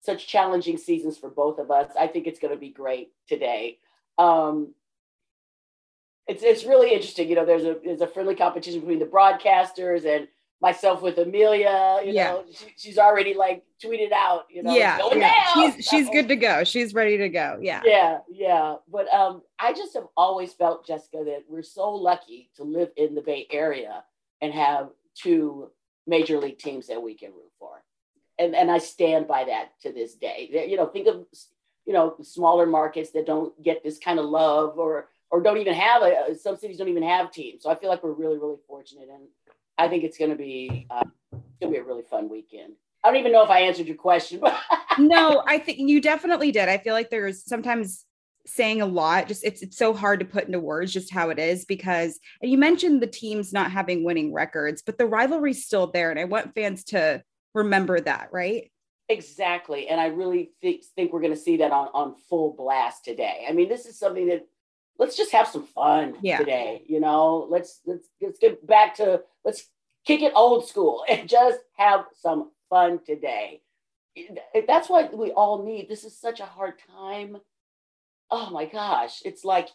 [0.00, 1.92] such challenging seasons for both of us.
[1.98, 3.78] I think it's going to be great today.
[4.18, 4.74] Um,
[6.28, 7.28] it's it's really interesting.
[7.28, 10.28] You know, there's a there's a friendly competition between the broadcasters and
[10.60, 12.00] myself with Amelia.
[12.04, 12.24] You yeah.
[12.24, 14.44] know, she, she's already like tweeted out.
[14.50, 15.44] You know, yeah, yeah.
[15.54, 16.64] she's she's good to go.
[16.64, 17.58] She's ready to go.
[17.60, 18.76] Yeah, yeah, yeah.
[18.92, 23.14] But um, I just have always felt Jessica that we're so lucky to live in
[23.14, 24.04] the Bay Area
[24.42, 25.70] and have two
[26.06, 27.82] major league teams that we can root for,
[28.38, 30.66] and and I stand by that to this day.
[30.68, 31.24] You know, think of
[31.86, 35.74] you know smaller markets that don't get this kind of love or or don't even
[35.74, 37.62] have a some cities don't even have teams.
[37.62, 39.28] So I feel like we're really really fortunate, and
[39.76, 42.74] I think it's going to be uh, going to be a really fun weekend.
[43.04, 44.42] I don't even know if I answered your question.
[44.98, 46.68] no, I think you definitely did.
[46.68, 48.04] I feel like there's sometimes
[48.48, 51.38] saying a lot just it's it's so hard to put into words just how it
[51.38, 55.86] is because and you mentioned the teams not having winning records but the rivalry's still
[55.88, 57.22] there and i want fans to
[57.54, 58.72] remember that right
[59.10, 63.04] exactly and i really th- think we're going to see that on on full blast
[63.04, 64.46] today i mean this is something that
[64.98, 66.38] let's just have some fun yeah.
[66.38, 66.82] today.
[66.86, 69.66] You know, let's let's let's get back to let's
[70.04, 73.62] kick it old school and just have some fun today.
[74.66, 75.88] That's what we all need.
[75.88, 77.38] This is such a hard time.
[78.30, 79.68] Oh my gosh, it's like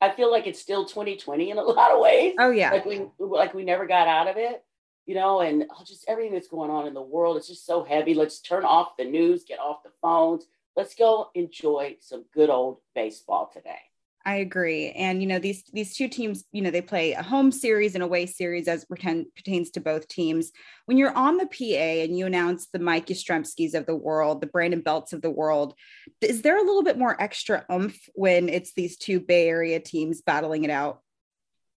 [0.00, 2.34] I feel like it's still 2020 in a lot of ways.
[2.38, 4.62] Oh yeah, like we like we never got out of it.
[5.06, 7.82] You know, and oh, just everything that's going on in the world, it's just so
[7.82, 8.12] heavy.
[8.12, 10.44] Let's turn off the news, get off the phones.
[10.76, 13.87] Let's go enjoy some good old baseball today.
[14.28, 14.90] I agree.
[14.90, 18.04] And you know, these these two teams, you know, they play a home series and
[18.04, 20.52] away series as pretend, pertains to both teams.
[20.84, 24.46] When you're on the PA and you announce the Mike Yastrzemskis of the world, the
[24.46, 25.72] Brandon Belts of the world,
[26.20, 30.20] is there a little bit more extra oomph when it's these two Bay Area teams
[30.20, 31.00] battling it out?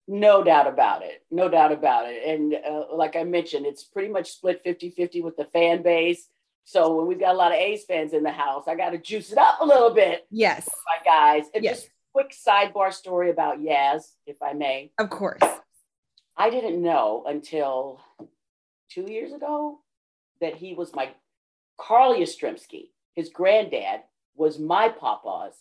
[0.09, 1.23] No doubt about it.
[1.31, 2.21] No doubt about it.
[2.27, 6.27] And uh, like I mentioned, it's pretty much split 50 50 with the fan base.
[6.65, 8.99] So when we've got a lot of A's fans in the house, I got to
[8.99, 10.27] juice it up a little bit.
[10.33, 10.69] Yes.
[10.85, 11.45] My guys.
[11.55, 11.83] And yes.
[11.83, 14.93] just quick sidebar story about Yaz, if I may.
[14.99, 15.41] Of course.
[16.37, 18.01] I didn't know until
[18.91, 19.79] two years ago
[20.41, 21.11] that he was my
[21.79, 24.01] Carl Yastrzemski, his granddad,
[24.37, 25.57] was my papa's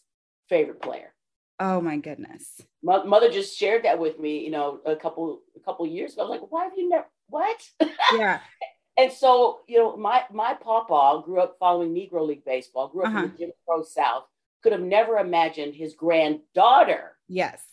[0.48, 1.14] favorite player.
[1.60, 2.62] Oh my goodness.
[2.82, 6.22] My mother just shared that with me, you know, a couple a couple years ago.
[6.22, 7.62] I was like, why have you never what?
[8.16, 8.40] Yeah.
[8.98, 13.10] and so, you know, my my papa grew up following Negro League baseball, grew up
[13.10, 13.24] Uh-huh.
[13.26, 14.24] in the Jim Crow South,
[14.62, 17.64] could have never imagined his granddaughter Yes.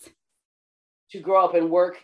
[1.11, 1.99] to grow up and work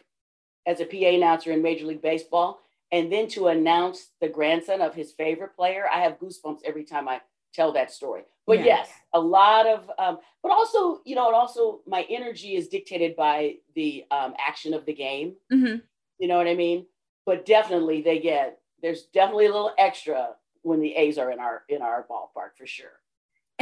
[0.66, 2.60] as a PA announcer in Major League Baseball,
[2.92, 5.86] and then to announce the grandson of his favorite player.
[5.92, 7.20] I have goosebumps every time I
[7.52, 8.22] tell that story.
[8.46, 8.64] But Yeah.
[8.66, 13.16] yes, a lot of, um, but also, you know, and also my energy is dictated
[13.16, 15.36] by the um, action of the game.
[15.50, 15.76] hmm
[16.18, 16.86] You know what I mean?
[17.24, 21.64] But definitely, they get there's definitely a little extra when the A's are in our
[21.68, 23.01] in our ballpark for sure.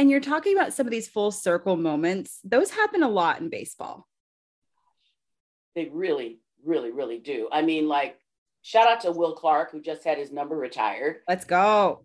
[0.01, 2.39] And you're talking about some of these full circle moments.
[2.43, 4.07] Those happen a lot in baseball.
[5.75, 7.47] They really, really, really do.
[7.51, 8.17] I mean, like,
[8.63, 11.17] shout out to Will Clark, who just had his number retired.
[11.27, 12.03] Let's go.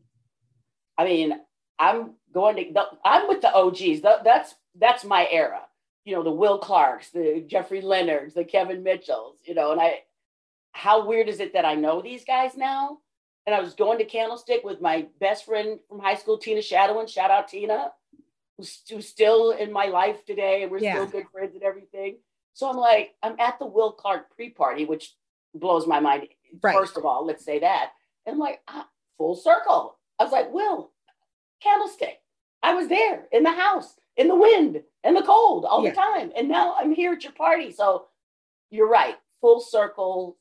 [0.99, 1.41] I mean,
[1.79, 2.83] I'm going to.
[3.03, 4.03] I'm with the OGs.
[4.03, 5.63] That, that's that's my era.
[6.05, 9.39] You know, the Will Clarks, the Jeffrey Leonards, the Kevin Mitchells.
[9.47, 10.01] You know, and I.
[10.73, 12.99] How weird is it that I know these guys now?
[13.47, 17.09] And I was going to Candlestick with my best friend from high school, Tina Shadowin.
[17.09, 17.93] Shout out Tina,
[18.59, 20.95] who's, who's still in my life today, and we're Yeah.
[20.95, 22.19] still good friends and everything.
[22.55, 25.15] So I'm like, I'm at the Will Clark pre-party, which
[25.55, 26.29] blows my mind.
[26.61, 26.75] Right.
[26.75, 27.93] First of all, let's say that.
[28.25, 29.97] And I'm like, ah, full circle.
[30.19, 30.91] I was like, Will,
[31.63, 32.21] Candlestick.
[32.65, 35.91] I was there in the house, in the wind, and the cold all Yeah.
[35.91, 36.33] the time.
[36.35, 37.71] And now I'm here at your party.
[37.71, 38.09] So
[38.71, 39.17] you're right.
[39.41, 40.37] Full circle,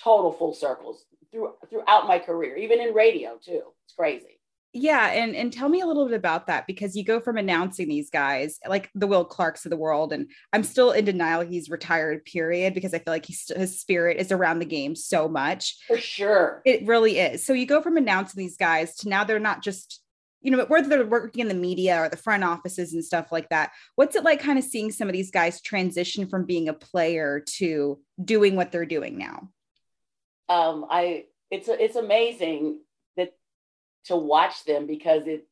[0.00, 3.62] total full circles through, throughout my career, even in radio too.
[3.84, 4.38] It's crazy.
[4.74, 7.88] Yeah, and and tell me a little bit about that because you go from announcing
[7.88, 11.70] these guys like the Will Clarks of the world, and I'm still in denial he's
[11.70, 12.24] retired.
[12.26, 15.74] Period, because I feel like he's, his spirit is around the game so much.
[15.86, 16.60] For sure.
[16.66, 17.46] It really is.
[17.46, 20.02] So you go from announcing these guys to now they're not just
[20.42, 23.48] you know whether they're working in the media or the front offices and stuff like
[23.48, 23.72] that.
[23.94, 27.42] What's it like, kind of seeing some of these guys transition from being a player
[27.56, 29.48] to doing what they're doing now?
[30.48, 32.80] Um, I it's it's amazing
[33.16, 33.34] that
[34.04, 35.46] to watch them because it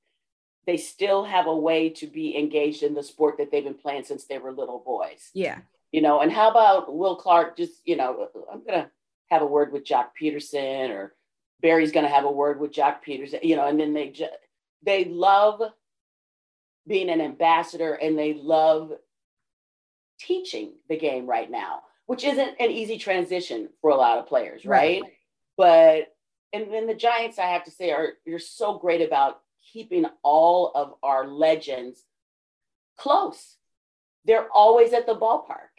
[0.67, 4.05] they still have a way to be engaged in the sport that they've been playing
[4.05, 5.31] since they were little boys.
[5.33, 5.59] Yeah,
[5.93, 7.57] You know, and how about Will Clark?
[7.57, 8.91] Just you know, I'm gonna
[9.31, 11.15] have a word with Joc Pederson, or
[11.61, 13.43] Barry's gonna have a word with Joc Pederson.
[13.43, 14.33] You know, and then they just
[14.83, 15.63] they love
[16.87, 18.93] being an ambassador and they love
[20.19, 24.65] teaching the game right now, which isn't an easy transition for a lot of players,
[24.65, 25.03] right?
[25.57, 26.09] But
[26.53, 29.41] and then the Giants, I have to say, are you're so great about
[29.73, 32.05] keeping all of our legends
[32.97, 33.57] close.
[34.25, 35.75] They're always at the ballpark.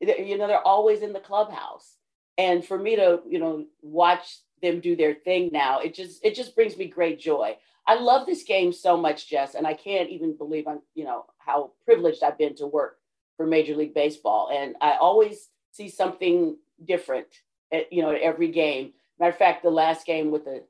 [0.00, 1.96] You know, they're always in the clubhouse.
[2.38, 6.34] And for me to, you know, watch them do their thing now, it just it
[6.34, 7.56] just brings me great joy.
[7.86, 11.24] I love this game so much, Jess, and I can't even believe I'm, you know,
[11.38, 12.98] how privileged I've been to work
[13.36, 14.50] for Major League Baseball.
[14.52, 17.26] And I always see something different
[17.72, 18.92] at, you know, at every game.
[19.18, 20.64] Matter of fact, the last game with the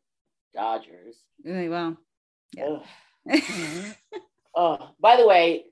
[0.54, 1.16] Dodgers.
[1.44, 1.96] really well.
[2.56, 2.78] Yeah.
[4.52, 5.66] Oh, by the way,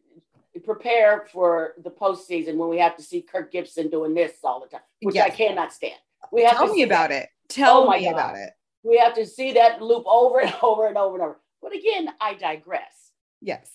[0.65, 4.69] prepare for the postseason when we have to see Kirk Gibson doing this all the
[4.69, 5.97] time, which I cannot stand.
[6.31, 7.25] We have Tell to me about that.
[7.25, 7.29] it.
[7.49, 8.13] Tell Oh me God.
[8.13, 8.51] about it.
[8.85, 11.41] We have to see that loop over and over and over and over.
[11.61, 13.11] But again, I digress.
[13.41, 13.69] Yes.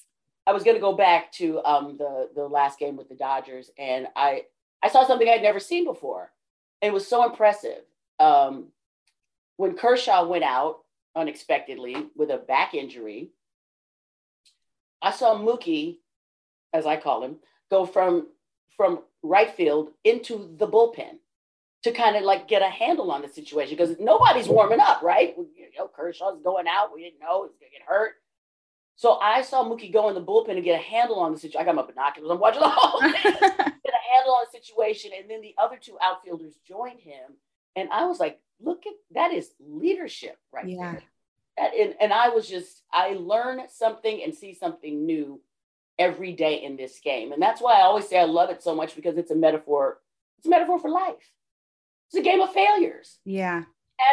[0.48, 3.70] I was going to go back to um, the the last game with the Dodgers,
[3.78, 4.44] and I
[4.84, 6.32] I saw something I'd never seen before.
[6.82, 7.80] It was so impressive.
[8.20, 8.68] Um,
[9.56, 10.80] when Kershaw went out
[11.16, 13.30] unexpectedly with a back injury,
[15.02, 16.00] I saw Mookie,
[16.74, 17.38] as I call him,
[17.72, 18.28] go from
[18.76, 21.18] from right field into the bullpen
[21.84, 25.36] to kind of like get a handle on the situation because nobody's warming up, right?
[25.38, 26.94] You know, Kershaw's going out.
[26.94, 28.14] We didn't know he was gonna get hurt.
[28.96, 31.62] So I saw Mookie go in the bullpen and get a handle on the situation.
[31.62, 32.32] I got my binoculars.
[32.32, 33.72] I'm watching the whole thing.
[34.14, 37.34] handle on the situation, and then the other two outfielders joined him,
[37.76, 40.92] and I was like, "Look at that is leadership right Yeah.
[40.94, 41.04] there."
[41.58, 45.42] That- and, and I was just I learn something and see something new
[46.00, 47.32] every day in this game.
[47.32, 50.00] And that's why I always say I love it so much because it's a metaphor.
[50.40, 51.32] It's a metaphor for life.
[52.08, 53.20] It's a game of failures.
[53.26, 53.64] Yeah.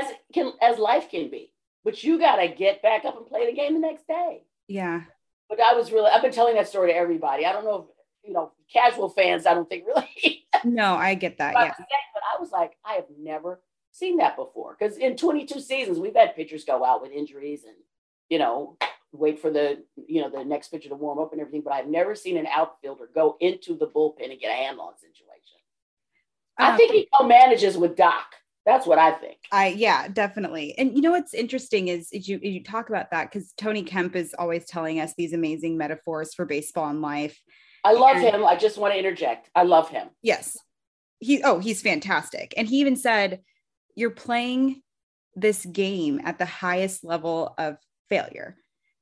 [0.00, 1.52] As can as life can be.
[1.82, 4.42] But you gotta get back up and play the game the next day.
[4.68, 5.02] Yeah.
[5.48, 7.46] But I was really I've been telling that story to everybody.
[7.46, 7.86] I don't know if
[8.24, 10.46] you know casual fans, I don't think really.
[10.64, 11.54] no, I get that.
[11.54, 11.74] Yeah.
[11.78, 13.60] but I was like, I have never
[13.92, 14.76] seen that before.
[14.78, 17.76] Because in 22 seasons, we've had pitchers go out with injuries and,
[18.28, 18.76] you know,
[19.12, 21.62] wait for the, you know, the next pitcher to warm up and everything.
[21.62, 24.96] But I've never seen an outfielder go into the bullpen and get a handle on
[24.98, 25.26] situation.
[26.58, 28.26] I um, think he co-manages with Doc.
[28.66, 29.38] That's what I think.
[29.50, 30.76] I yeah, definitely.
[30.76, 34.14] And you know what's interesting is, is you you talk about that because Tony Kemp
[34.14, 37.40] is always telling us these amazing metaphors for baseball and life.
[37.84, 38.44] I love and, him.
[38.44, 39.50] I just want to interject.
[39.54, 40.08] I love him.
[40.22, 40.56] Yes.
[41.18, 42.54] He oh, he's fantastic.
[42.56, 43.40] And he even said
[43.94, 44.82] you're playing
[45.34, 47.76] this game at the highest level of
[48.08, 48.56] failure.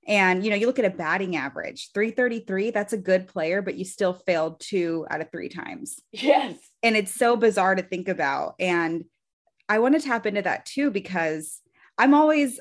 [0.06, 3.76] And you know, you look at a batting average, 333, that's a good player, but
[3.76, 6.00] you still failed two out of three times.
[6.12, 6.56] Yes.
[6.82, 8.54] And it's so bizarre to think about.
[8.58, 9.04] And
[9.68, 11.60] I want to tap into that too because
[11.98, 12.58] I'm always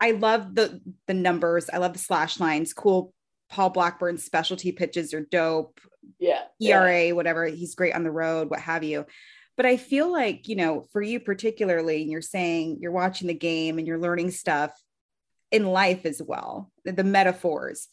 [0.00, 1.68] I love the the numbers.
[1.70, 2.72] I love the slash lines.
[2.72, 3.12] Cool.
[3.50, 5.80] Paul Blackburn's specialty pitches are dope.
[6.18, 6.42] Yeah.
[6.60, 7.12] ERA, yeah.
[7.12, 7.46] whatever.
[7.46, 9.06] He's great on the road, what have you.
[9.56, 13.34] But I feel like, you know, for you particularly, and you're saying you're watching the
[13.34, 14.72] game and you're learning stuff
[15.50, 17.88] in life as well, the metaphors.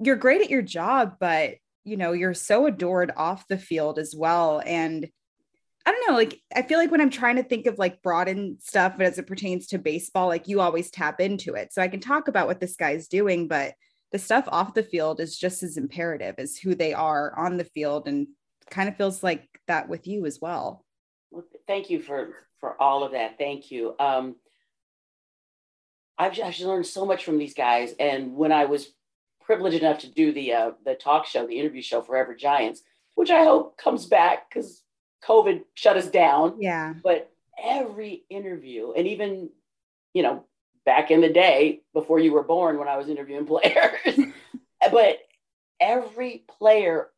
[0.00, 1.54] You're great at your job, but
[1.84, 4.60] you know, you're so adored off the field as well.
[4.64, 5.08] And
[5.86, 8.58] I don't know, like I feel like when I'm trying to think of like broaden
[8.60, 11.72] stuff but as it pertains to baseball, like you always tap into it.
[11.72, 13.74] So I can talk about what this guy's doing, but
[14.12, 17.64] the stuff off the field is just as imperative as who they are on the
[17.64, 18.28] field and
[18.70, 20.84] kind of feels like that with you as well.
[21.30, 23.38] well thank you for for all of that.
[23.38, 23.94] Thank you.
[23.98, 24.36] Um,
[26.18, 28.92] I've actually learned so much from these guys, and when I was
[29.42, 32.82] privileged enough to do the uh, the talk show, the interview show, Forever Giants,
[33.14, 34.82] which I hope comes back because
[35.24, 36.56] COVID shut us down.
[36.58, 36.94] Yeah.
[37.02, 37.30] But
[37.62, 39.50] every interview, and even
[40.14, 40.44] you know
[40.86, 44.18] back in the day before you were born, when I was interviewing players,
[44.90, 45.18] but
[45.78, 47.08] every player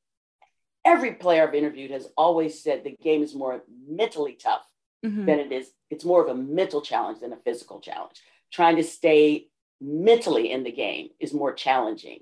[0.89, 4.66] every player I've interviewed has always said the game is more mentally tough
[5.05, 5.27] mm-hmm.
[5.27, 5.71] than it is.
[5.91, 8.21] It's more of a mental challenge than a physical challenge.
[8.51, 9.49] Trying to stay
[9.81, 12.21] mentally in the game is more challenging.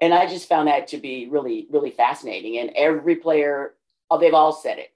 [0.00, 2.58] And I just found that to be really, really fascinating.
[2.58, 3.74] And every player,
[4.10, 4.90] oh, they've all said it.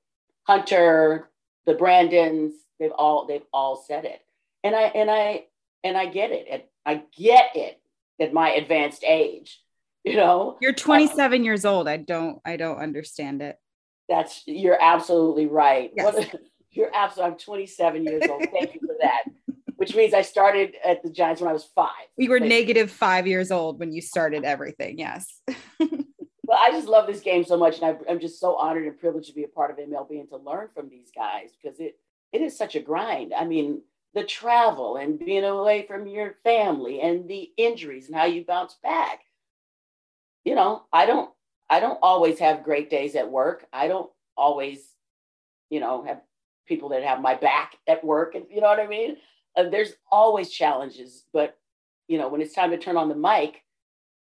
[0.45, 1.29] Hunter,
[1.67, 4.21] the Brandons, they've all they've all said it.
[4.65, 5.47] And I and I
[5.85, 6.71] and I get it.
[6.85, 7.81] I get it
[8.21, 9.63] at my advanced age
[10.05, 10.59] you know?
[10.61, 11.89] You're 27 um, years old.
[11.89, 13.57] I don't i don't understand it.
[14.09, 15.91] That's you're absolutely right.
[15.95, 16.15] Yes.
[16.15, 16.35] what,
[16.71, 18.45] you're absolutely i'm 27 years old.
[18.53, 19.25] Thank you for that.
[19.77, 21.89] Which means i started at the giants when i was five.
[22.17, 25.41] We were negative five years old when you started everything yes.
[26.45, 28.99] Well, i just love this game so much and I, i'm just so honored and
[28.99, 31.97] privileged to be a part of mlb and to learn from these guys because it
[32.33, 33.33] it is such a grind.
[33.33, 33.83] I mean
[34.15, 38.77] the travel and being away from your family and the injuries and how you bounce
[38.83, 39.21] back
[40.45, 41.31] you know, I don't
[41.71, 43.65] I don't always have great days at work.
[43.73, 44.81] I don't always,
[45.71, 46.21] you know, have
[46.67, 49.17] people that have my back at work and you know what I mean?
[49.57, 51.57] Uh, there's always challenges, but
[52.09, 53.63] you know, when it's time to turn on the mic,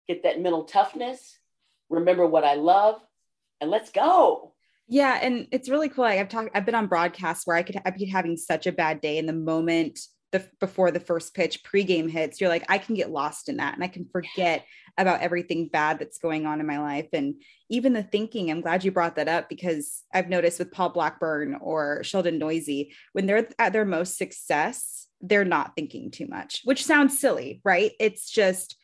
[0.07, 1.37] get that mental toughness,
[1.89, 2.99] remember what I love,
[3.59, 4.53] and let's go.
[4.91, 6.03] Yeah, and it's really cool.
[6.03, 8.73] Like I've talked, I've been on broadcasts where I could I'd be having such a
[8.73, 9.99] bad day, in the moment
[10.33, 13.73] the before the first pitch pregame hits, you're like, I can get lost in that
[13.73, 14.65] and I can forget
[14.97, 17.07] about everything bad that's going on in my life.
[17.13, 17.35] And
[17.69, 21.57] even the thinking, I'm glad you brought that up because I've noticed with Paul Blackburn
[21.61, 26.83] or Sheldon Neuse, when they're at their most success, they're not thinking too much, which
[26.83, 27.93] sounds silly, right?
[27.97, 28.75] It's just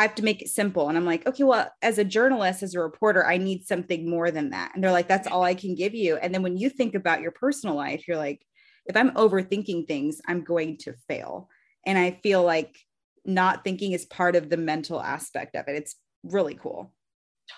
[0.00, 0.88] I have to make it simple.
[0.88, 4.30] And I'm like, okay, well, as a journalist, as a reporter, I need something more
[4.30, 4.72] than that.
[4.74, 6.16] And they're like, that's all I can give you.
[6.16, 8.40] And then when you think about your personal life, you're like,
[8.86, 11.50] if I'm overthinking things, I'm going to fail.
[11.84, 12.78] And I feel like
[13.26, 15.76] not thinking is part of the mental aspect of it.
[15.76, 16.94] It's really cool.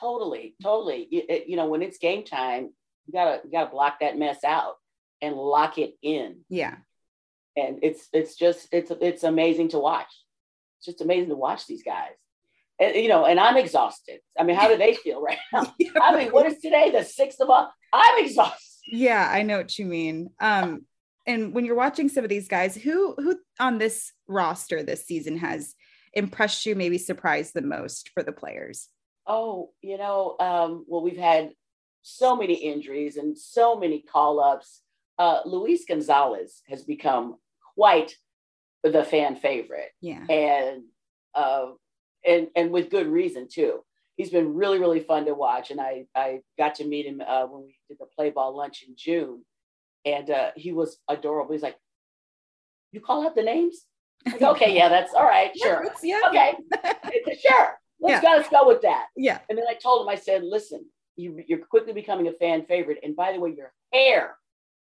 [0.00, 1.02] Totally, totally.
[1.12, 2.70] It, you know, when it's game time,
[3.06, 4.78] you gotta you gotta block that mess out
[5.20, 6.40] and lock it in.
[6.48, 6.74] Yeah.
[7.56, 10.12] And it's it's just it's it's amazing to watch.
[10.78, 12.16] It's just amazing to watch these guys.
[12.80, 14.20] And, you know, and I'm exhausted.
[14.38, 15.72] I mean, how do they feel right now?
[16.00, 16.90] I mean, what is today?
[16.90, 17.72] The sixth of all.
[17.92, 18.58] I'm exhausted.
[18.86, 20.30] Yeah, I know what you mean.
[20.40, 20.86] Um,
[21.26, 25.38] and when you're watching some of these guys, who who on this roster this season
[25.38, 25.74] has
[26.14, 28.88] impressed you, maybe surprised the most for the players?
[29.26, 31.52] Oh, you know, um, well, we've had
[32.02, 34.82] so many injuries and so many call ups.
[35.18, 37.36] Uh, Luis Gonzalez has become
[37.74, 38.16] quite
[38.82, 39.90] the fan favorite.
[40.00, 40.24] Yeah.
[40.28, 40.82] And
[41.34, 41.66] uh,
[42.26, 43.80] and and with good reason too.
[44.16, 47.46] he's been really really fun to watch, and I I got to meet him uh,
[47.46, 49.44] when we did the play ball lunch in June,
[50.04, 51.52] and uh, he was adorable.
[51.52, 51.76] He's like,
[52.92, 53.84] "You call out the names."
[54.26, 56.20] Like, okay, yeah, that's all right, sure, yeah.
[56.28, 56.54] okay,
[57.40, 57.74] sure.
[58.00, 58.20] Let's Yeah.
[58.22, 58.36] go.
[58.36, 59.06] Let's go with that.
[59.16, 59.38] Yeah.
[59.48, 60.84] And then I told him, I said, "Listen,
[61.16, 64.36] you, you're quickly becoming a fan favorite, and by the way, your hair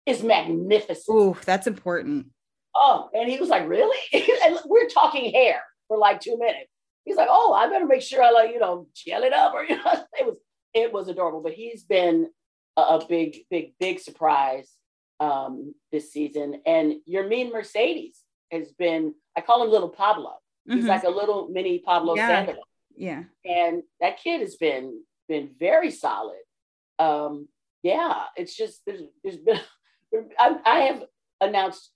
[0.05, 2.27] is magnificent." Ooh, that's important.
[2.75, 3.97] Oh, and he was like, "Really?"
[4.45, 6.69] and we're talking hair for like two minutes.
[7.05, 9.63] He's like, "Oh, I better make sure I like you know gel it up," or
[9.69, 9.83] you know,
[10.19, 10.37] it was
[10.73, 11.41] it was adorable.
[11.41, 12.27] But he's been
[12.77, 14.71] a, a big, big, big surprise
[15.19, 16.61] um, this season.
[16.65, 19.13] And Yermin Mercedes has been.
[19.37, 20.35] I call him Little Pablo.
[20.65, 20.87] He's Mhm.
[20.87, 22.27] like a little mini Pablo Yeah.
[22.27, 22.63] Sandoval
[22.95, 23.23] yeah.
[23.43, 26.39] and that kid has been been very solid.
[26.99, 27.47] Um,
[27.81, 29.59] yeah, it's just there's there's been
[30.39, 31.03] I, I have
[31.41, 31.91] announced.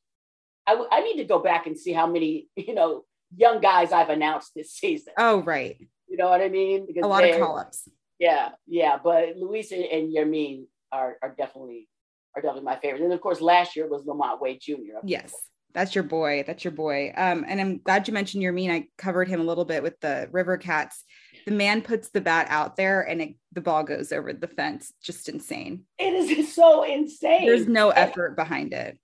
[0.66, 3.05] I, w- I need to go back and see how many you know
[3.36, 5.14] young guys I've announced this season.
[5.18, 5.78] Oh, right.
[6.08, 6.86] You know what I mean?
[6.86, 7.88] Because A lot of call ups.
[8.20, 8.98] Yeah, yeah.
[9.04, 11.88] But Luis and, and Yermin are are definitely
[12.36, 13.04] are definitely my favorite.
[13.04, 15.00] And of course, last year was Lamont Wade Jr.
[15.04, 15.34] Yes.
[15.74, 16.44] That's your boy.
[16.48, 17.14] That's your boy.
[17.16, 18.72] Um, and I'm glad you mentioned Yermin.
[18.72, 21.04] I covered him a little bit with the River Cats.
[21.46, 24.92] The man puts the bat out there and it, the ball goes over the fence.
[25.04, 25.84] Just insane.
[26.00, 27.46] It is so insane.
[27.46, 28.98] There's no effort behind it.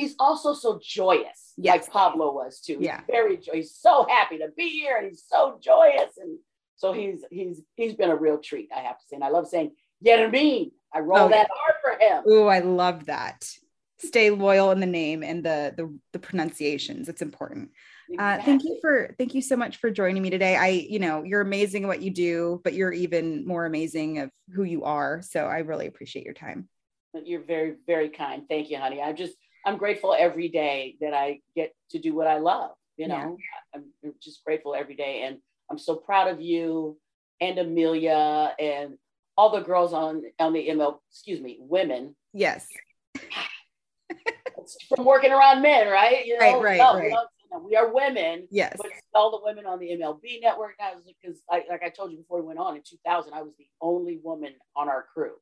[0.00, 1.84] He's also so joyous, Yes.
[1.84, 2.78] like Pablo was too.
[2.78, 3.02] He's Yeah.
[3.06, 3.54] very joy.
[3.56, 6.38] He's so happy to be here, and he's so joyous, and
[6.76, 8.70] so he's he's he's been a real treat.
[8.74, 9.72] I have to say, and I love saying
[10.04, 10.72] Yermin.
[10.92, 12.24] I roll Oh, that R for him.
[12.26, 13.48] Oh, I love that.
[13.98, 17.08] Stay loyal in the name and the the, the pronunciations.
[17.08, 17.70] It's important.
[18.18, 20.56] Uh, thank you for thank you so much for joining me today.
[20.56, 24.30] I, you know, you're amazing at what you do, but you're even more amazing of
[24.52, 25.22] who you are.
[25.22, 26.68] So I really appreciate your time.
[27.24, 28.48] You're very very kind.
[28.48, 29.00] Thank you, honey.
[29.00, 32.72] I'm just I'm grateful every day that I get to do what I love.
[32.96, 33.36] You know,
[33.74, 35.38] I'm I'm just grateful every day, and
[35.70, 36.98] I'm so proud of you
[37.40, 38.98] and Amelia and
[39.36, 40.98] all the girls on on the ML.
[41.10, 42.66] Excuse me, women Yes.
[44.94, 46.24] From working around men, right?
[46.26, 47.04] You know, Right, right, no, right.
[47.04, 48.76] We, don't- no, we are women, Yes.
[48.76, 52.18] but all the women on the MLB network now, because I, like I told you
[52.18, 55.32] before we went on in 2000, I was the only woman on our crew.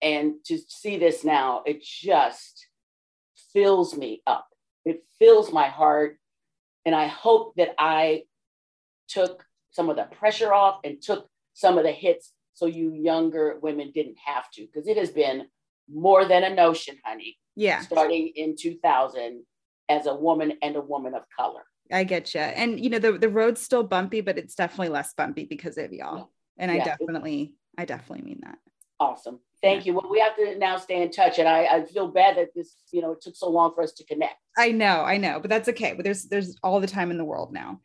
[0.00, 2.64] And to see this now, it just
[3.54, 4.48] fills me up.
[4.84, 6.18] It fills my heart.
[6.84, 8.24] And I hope that I
[9.08, 13.58] took some of the pressure off and took some of the hits so you younger
[13.62, 15.46] women didn't have to, because it has been
[15.92, 17.80] more than a notion, honey Yeah.
[17.80, 19.44] starting in 2000
[19.88, 21.62] as a woman and a woman of color.
[21.92, 22.40] I get you.
[22.40, 25.92] And you know, the, the road's still bumpy, but it's definitely less bumpy because of
[25.92, 26.30] y'all.
[26.56, 28.58] And I definitely, I definitely mean that.
[29.00, 29.40] Awesome.
[29.64, 29.94] Thank you.
[29.94, 31.38] Well, we have to now stay in touch.
[31.38, 33.92] And I, I feel bad that this, you know, it took so long for us
[33.94, 34.34] to connect.
[34.58, 35.94] I know, I know, but that's okay.
[35.94, 37.80] But there's there's all the time in the world now.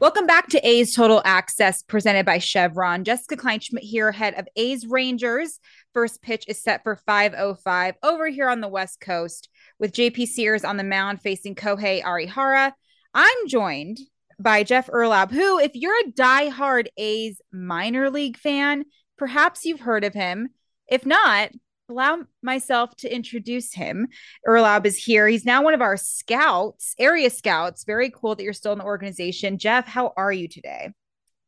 [0.00, 3.04] Welcome back to A's Total Access presented by Chevron.
[3.04, 5.60] Jessica Kleinschmidt here, head of A's Rangers.
[5.94, 9.48] First pitch is set for 5:05 over here on the West Coast
[9.78, 12.72] with JP Sears on the mound facing Kohei Arihara.
[13.14, 13.98] I'm joined
[14.38, 18.84] by Jeff Urlaub, who, if you're a diehard A's minor league fan,
[19.20, 20.48] perhaps you've heard of him.
[20.88, 21.50] If not,
[21.90, 24.08] allow myself to introduce him.
[24.48, 25.28] Urlaub is here.
[25.28, 27.84] He's now one of our scouts, area scouts.
[27.84, 29.58] Very cool that you're still in the organization.
[29.58, 30.94] Jeff, how are you today?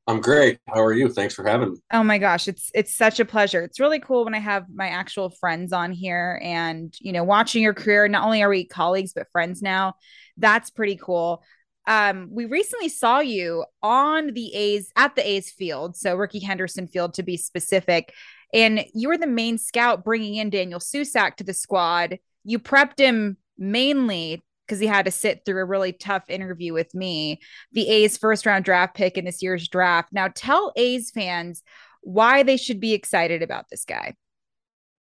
[0.07, 0.59] I'm great.
[0.67, 1.09] How are you?
[1.09, 1.79] Thanks for having me.
[1.91, 3.63] Oh my gosh, it's it's such a pleasure.
[3.63, 7.63] It's really cool when I have my actual friends on here and you know, watching
[7.63, 8.07] your career.
[8.07, 9.95] Not only are we colleagues but friends now.
[10.37, 11.43] That's pretty cool.
[11.87, 16.87] Um, we recently saw you on the A's at the A's field, so Rickey Henderson
[16.87, 18.15] Field to be specific,
[18.55, 22.19] and you were the main scout bringing in Daniel Susac to the squad.
[22.45, 26.95] You prepped him mainly because he had to sit through a really tough interview with
[26.95, 27.41] me
[27.73, 30.11] the A's first round draft pick in this year's draft.
[30.13, 31.63] Now, tell A's fans
[32.03, 34.15] why they should be excited about this guy.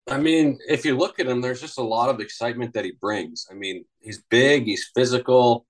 [0.08, 2.92] I mean, if you look at him, there's just a lot of excitement that he
[2.92, 3.46] brings.
[3.50, 5.66] I mean, he's big, he's physical.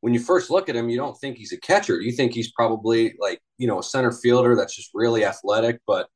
[0.00, 2.00] When you first look at him, you don't think he's a catcher.
[2.00, 5.80] You think he's probably like, you know, a center fielder that's just really athletic.
[5.86, 6.08] But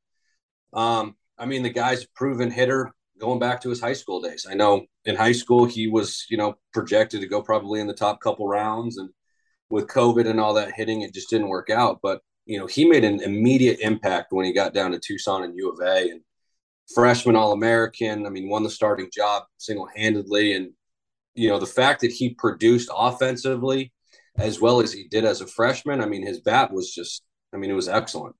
[0.71, 4.45] um, I mean, the guy's a proven hitter going back to his high school days.
[4.49, 7.93] I know in high school he was, you know, projected to go probably in the
[7.93, 8.97] top couple rounds.
[8.97, 9.09] And
[9.69, 11.99] with COVID and all that hitting, it just didn't work out.
[12.01, 15.55] But, you know, he made an immediate impact when he got down to Tucson and
[15.57, 16.09] U of A.
[16.09, 16.21] And
[16.93, 18.25] freshman All American.
[18.25, 20.53] I mean, won the starting job single handedly.
[20.53, 20.71] And,
[21.35, 23.91] you know, the fact that he produced offensively
[24.37, 27.23] as well as he did as a freshman, I mean, his bat was just,
[27.53, 28.35] I mean, it was excellent.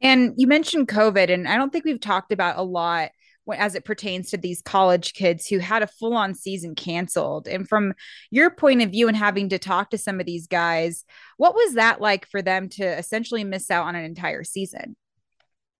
[0.00, 3.10] And you mentioned COVID, and I don't think we've talked about a lot
[3.56, 7.48] as it pertains to these college kids who had a full on season canceled.
[7.48, 7.94] And from
[8.30, 11.04] your point of view and having to talk to some of these guys,
[11.38, 14.96] what was that like for them to essentially miss out on an entire season?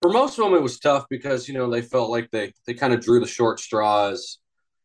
[0.01, 2.73] For most of them, it was tough because, you know, they felt like they, they
[2.73, 4.39] kind of drew the short straws.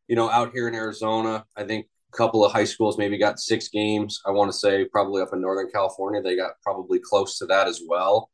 [0.09, 3.39] You know, out here in Arizona, I think a couple of high schools maybe got
[3.39, 4.21] six games.
[4.27, 7.69] I want to say probably up in Northern California, they got probably close to that
[7.69, 8.31] as well.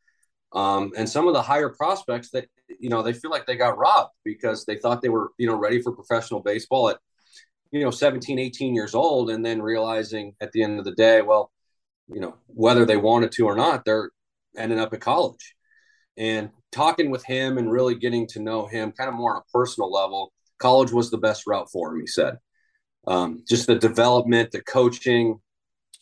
[0.53, 2.47] Um, and some of the higher prospects that
[2.79, 5.57] you know they feel like they got robbed because they thought they were you know
[5.57, 6.99] ready for professional baseball at
[7.73, 11.23] you know 17 18 years old and then realizing at the end of the day
[11.23, 11.51] well
[12.09, 14.11] you know whether they wanted to or not they're
[14.57, 15.55] ending up at college
[16.17, 19.53] and talking with him and really getting to know him kind of more on a
[19.53, 20.33] personal level
[20.65, 22.39] college was the best route for him he said
[23.07, 25.39] um, just the development the coaching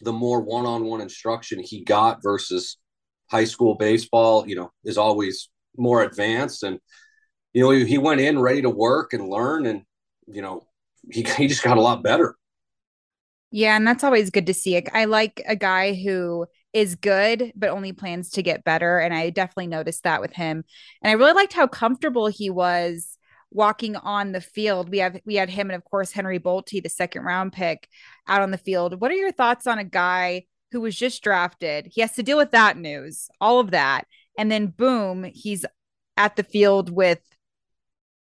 [0.02, 2.76] the more one-on-one instruction he got versus
[3.32, 6.62] high school baseball, you know, is always more advanced.
[6.62, 6.78] And,
[7.54, 9.82] you know, he, he went in ready to work and learn and,
[10.26, 10.66] you know,
[11.10, 12.36] he, he just got a lot better.
[13.50, 14.82] Yeah, and that's always good to see.
[14.94, 18.98] I like a guy who is good, but only plans to get better.
[18.98, 20.64] And I definitely noticed that with him.
[21.02, 23.18] And I really liked how comfortable he was
[23.54, 24.90] walking on the field.
[24.90, 27.88] We have we had him and of course Henry Bolte, the second round pick,
[28.26, 29.00] out on the field.
[29.00, 31.86] What are your thoughts on a guy who was just drafted.
[31.92, 34.06] He has to deal with that news, all of that.
[34.36, 35.64] And then boom, he's
[36.16, 37.20] at the field with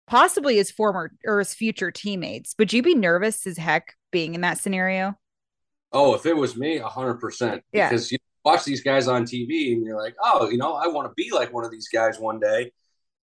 [0.08, 2.56] possibly his former or his future teammates.
[2.58, 5.16] Would you be nervous as heck being in that scenario?
[5.92, 7.62] Oh, if it was me, 100%.
[7.72, 7.90] Yeah.
[7.90, 11.08] Because you watch these guys on TV and you're like, oh, you know, I want
[11.08, 12.72] to be like one of these guys one day.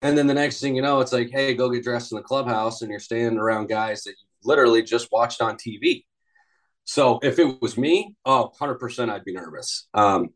[0.03, 2.23] And then the next thing you know, it's like, hey, go get dressed in the
[2.23, 6.03] clubhouse and you're standing around guys that you literally just watched on TV.
[6.83, 9.87] So if it was me, oh, 100% I'd be nervous.
[9.93, 10.31] Um,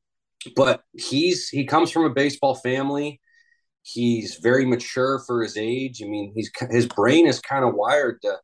[0.56, 3.20] but he's he comes from a baseball family.
[3.82, 6.02] He's very mature for his age.
[6.02, 8.38] I mean, he's his brain is kind of wired to,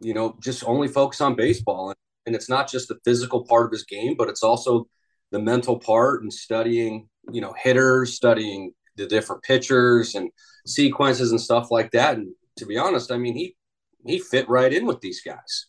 [0.00, 1.88] you know, just only focus on baseball.
[1.88, 4.86] And, and it's not just the physical part of his game, but it's also
[5.32, 10.30] the mental part and studying, you know, hitters, studying the different pitchers and
[10.66, 12.16] sequences and stuff like that.
[12.16, 13.56] And to be honest, I mean, he
[14.04, 15.66] he fit right in with these guys.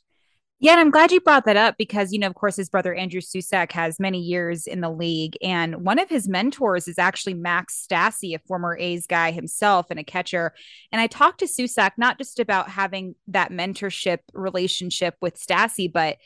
[0.62, 2.94] Yeah, and I'm glad you brought that up because, you know, of course, his brother
[2.94, 5.38] Andrew Susac has many years in the league.
[5.42, 9.98] And one of his mentors is actually Max Stassi, a former A's guy himself and
[10.02, 10.54] a catcher.
[10.92, 16.18] And I talked to Susac not just about having that mentorship relationship with Stassi, but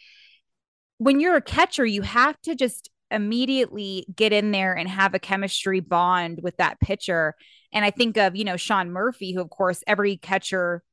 [0.97, 5.19] when you're a catcher, you have to just immediately get in there and have a
[5.19, 7.35] chemistry bond with that pitcher.
[7.71, 10.83] And I think of, you know, Sean Murphy, who, of course, every catcher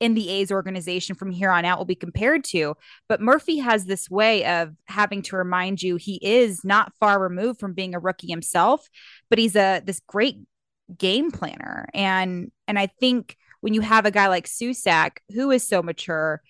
[0.00, 2.74] in the A's organization from here on out will be compared to.
[3.08, 7.60] But Murphy has this way of having to remind you he is not far removed
[7.60, 8.88] from being a rookie himself,
[9.28, 10.38] but he's a this great
[10.96, 11.88] game planner.
[11.92, 16.40] And and I think when you have a guy like Susac who is so mature,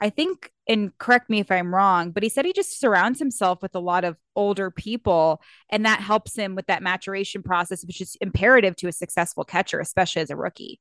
[0.00, 3.62] I think and correct me if I'm wrong, but he said he just surrounds himself
[3.62, 8.00] with a lot of older people and that helps him with that maturation process which
[8.00, 10.80] is imperative to a successful catcher especially as a rookie.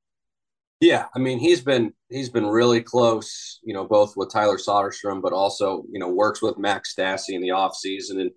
[0.80, 5.22] Yeah, I mean he's been he's been really close, you know, both with Tyler Soderstrom,
[5.22, 8.32] but also you know works with Max Stassi in the off season, and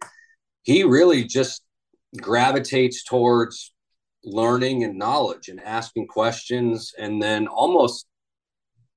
[0.62, 1.62] he really just
[2.16, 3.72] gravitates towards
[4.24, 8.07] learning and knowledge and asking questions, and then almost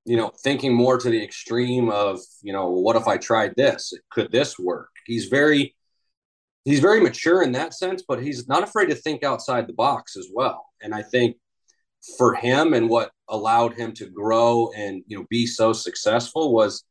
[0.04, 3.92] you know thinking more to the extreme of you know what if I tried this?
[4.10, 4.90] Could this work?
[5.06, 5.74] He's very
[6.64, 10.16] he's very mature in that sense, but he's not afraid to think outside the box
[10.16, 11.36] as well, and I think
[12.18, 16.84] for him and what allowed him to grow and you know be so successful was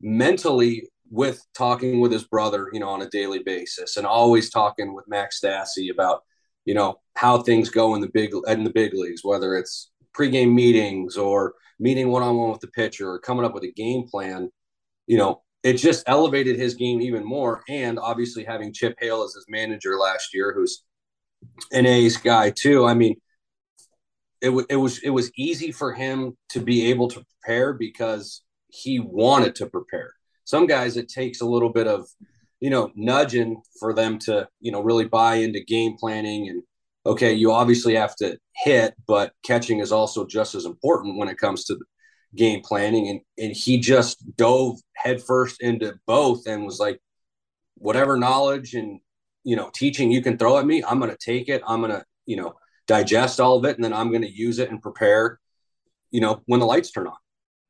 [0.00, 4.94] mentally with talking with his brother you know on a daily basis and always talking
[4.94, 6.22] with Max Stassi about
[6.64, 10.52] you know how things go in the big in the big leagues whether it's pregame
[10.52, 14.50] meetings or meeting one-on-one with the pitcher or coming up with a game plan
[15.06, 19.34] you know it just elevated his game even more and obviously having Chip Hale as
[19.34, 20.82] his manager last year who's
[21.72, 23.16] an A's guy too I mean
[24.40, 28.42] it, w- it was it was easy for him to be able to prepare because
[28.68, 30.12] he wanted to prepare.
[30.44, 32.06] Some guys it takes a little bit of
[32.60, 36.62] you know nudging for them to you know really buy into game planning and
[37.06, 41.38] okay you obviously have to hit but catching is also just as important when it
[41.38, 41.78] comes to
[42.34, 47.00] game planning and and he just dove headfirst into both and was like
[47.76, 49.00] whatever knowledge and
[49.44, 52.36] you know teaching you can throw at me i'm to take it i'm to you
[52.36, 52.54] know
[52.86, 55.38] digest all of it, and then I'm to use it and prepare,
[56.10, 57.16] you know, when the lights turn on.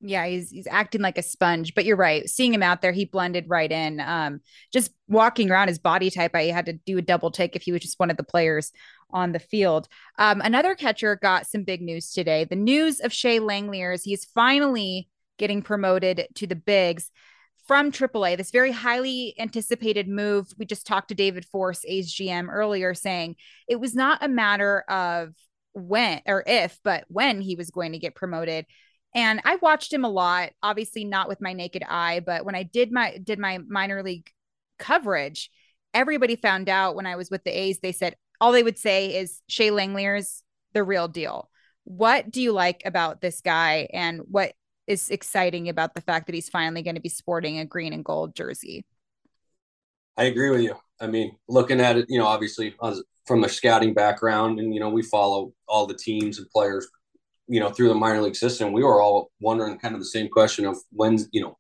[0.01, 2.29] Yeah, he's he's acting like a sponge, but you're right.
[2.29, 3.99] Seeing him out there, he blended right in.
[3.99, 7.63] Um, just walking around his body type, I had to do a double take if
[7.63, 8.73] he was just one of the players
[9.11, 9.89] on the field.
[10.19, 12.45] Um, another catcher got some big news today.
[12.45, 17.11] The news of Shea Langeliers, he's finally getting promoted to the bigs
[17.67, 20.47] from AAA, this very highly anticipated move.
[20.57, 23.37] We just talked to David Forst, A's GM, earlier, saying
[23.69, 25.35] it was not a matter of
[25.73, 28.67] when or if, but when he was going to get promoted.
[29.15, 32.63] And I watched him a lot, obviously not with my naked eye, but when I
[32.63, 34.31] did my did my minor league
[34.79, 35.51] coverage,
[35.93, 39.17] everybody found out when I was with the A's, they said all they would say
[39.17, 41.51] is Shea Langeliers the real deal.
[41.85, 44.53] What do you like about this guy and what
[44.87, 48.05] is exciting about the fact that he's finally going to be sporting a green and
[48.05, 48.85] gold jersey.
[50.17, 50.77] I agree with you.
[51.01, 54.81] I mean, looking at it, you know, obviously uh, from a scouting background, and you
[54.81, 56.89] know, we follow all the teams and players,
[57.49, 58.73] you know, through the minor league system.
[58.73, 61.59] We were all wondering kind of the same question of when's, you know,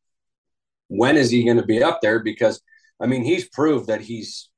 [0.88, 2.20] when is he going to be up there?
[2.20, 2.62] Because
[3.00, 4.48] I mean, he's proved that he's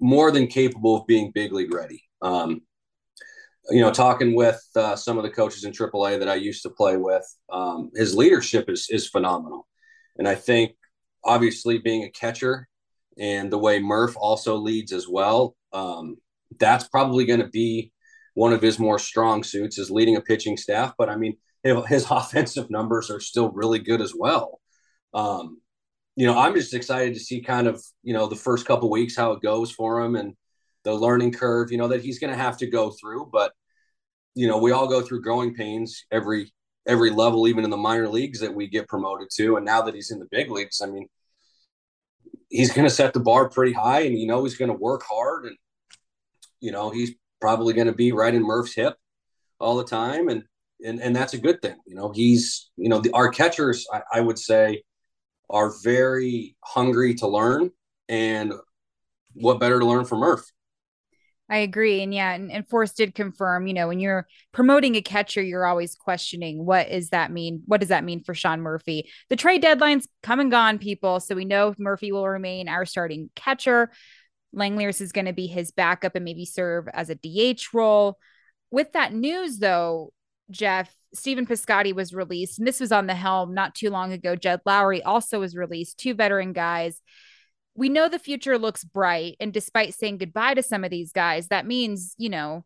[0.00, 2.02] more than capable of being big league ready.
[2.22, 2.62] Um,
[3.70, 6.70] you know, talking with uh, some of the coaches in AAA that I used to
[6.70, 9.68] play with, um, his leadership is is phenomenal,
[10.18, 10.72] and I think
[11.24, 12.68] obviously being a catcher
[13.18, 16.16] and the way Murph also leads as well, um,
[16.58, 17.92] that's probably going to be
[18.34, 20.94] one of his more strong suits is leading a pitching staff.
[20.96, 24.60] But I mean, his offensive numbers are still really good as well.
[25.12, 25.60] Um,
[26.16, 29.16] you know, I'm just excited to see kind of you know the first couple weeks
[29.16, 30.34] how it goes for him and
[30.84, 33.28] the learning curve, you know, that he's going to have to go through.
[33.32, 33.52] But
[34.34, 36.52] you know, we all go through growing pains every
[36.86, 39.56] every level, even in the minor leagues that we get promoted to.
[39.56, 41.08] And now that he's in the big leagues, I mean,
[42.48, 45.02] he's going to set the bar pretty high, and you know he's going to work
[45.08, 45.56] hard, and
[46.60, 48.96] you know he's probably going to be right in Murph's hip
[49.58, 50.44] all the time, and
[50.84, 51.76] and and that's a good thing.
[51.86, 54.82] You know, he's you know the our catchers, I, I would say,
[55.50, 57.70] are very hungry to learn,
[58.08, 58.52] and
[59.34, 60.50] what better to learn from Murph?
[61.50, 62.00] I agree.
[62.00, 65.66] And yeah, and, and Forst did confirm, you know, when you're promoting a catcher, you're
[65.66, 67.62] always questioning what does that mean?
[67.66, 69.10] What does that mean for Sean Murphy?
[69.30, 71.18] The trade deadline's come and gone, people.
[71.18, 73.90] So we know Murphy will remain our starting catcher.
[74.54, 78.18] Langeliers is going to be his backup and maybe serve as a DH role.
[78.70, 80.12] With that news, though,
[80.52, 84.36] Jeff, Stephen Piscotty was released, and this was on the helm not too long ago.
[84.36, 87.00] Jed Lowrie also was released, two veteran guys
[87.74, 89.36] we know the future looks bright.
[89.40, 92.64] And despite saying goodbye to some of these guys, that means, you know,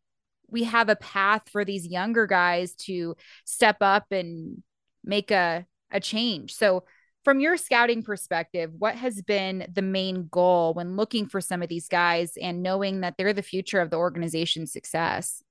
[0.49, 4.63] we have a path for these younger guys to step up and
[5.05, 6.55] make a, a change.
[6.55, 6.85] So,
[7.25, 11.71] from your scouting perspective, what has been the main goal when looking for some of
[11.71, 15.43] these guys and knowing that they're the future of the organization's success?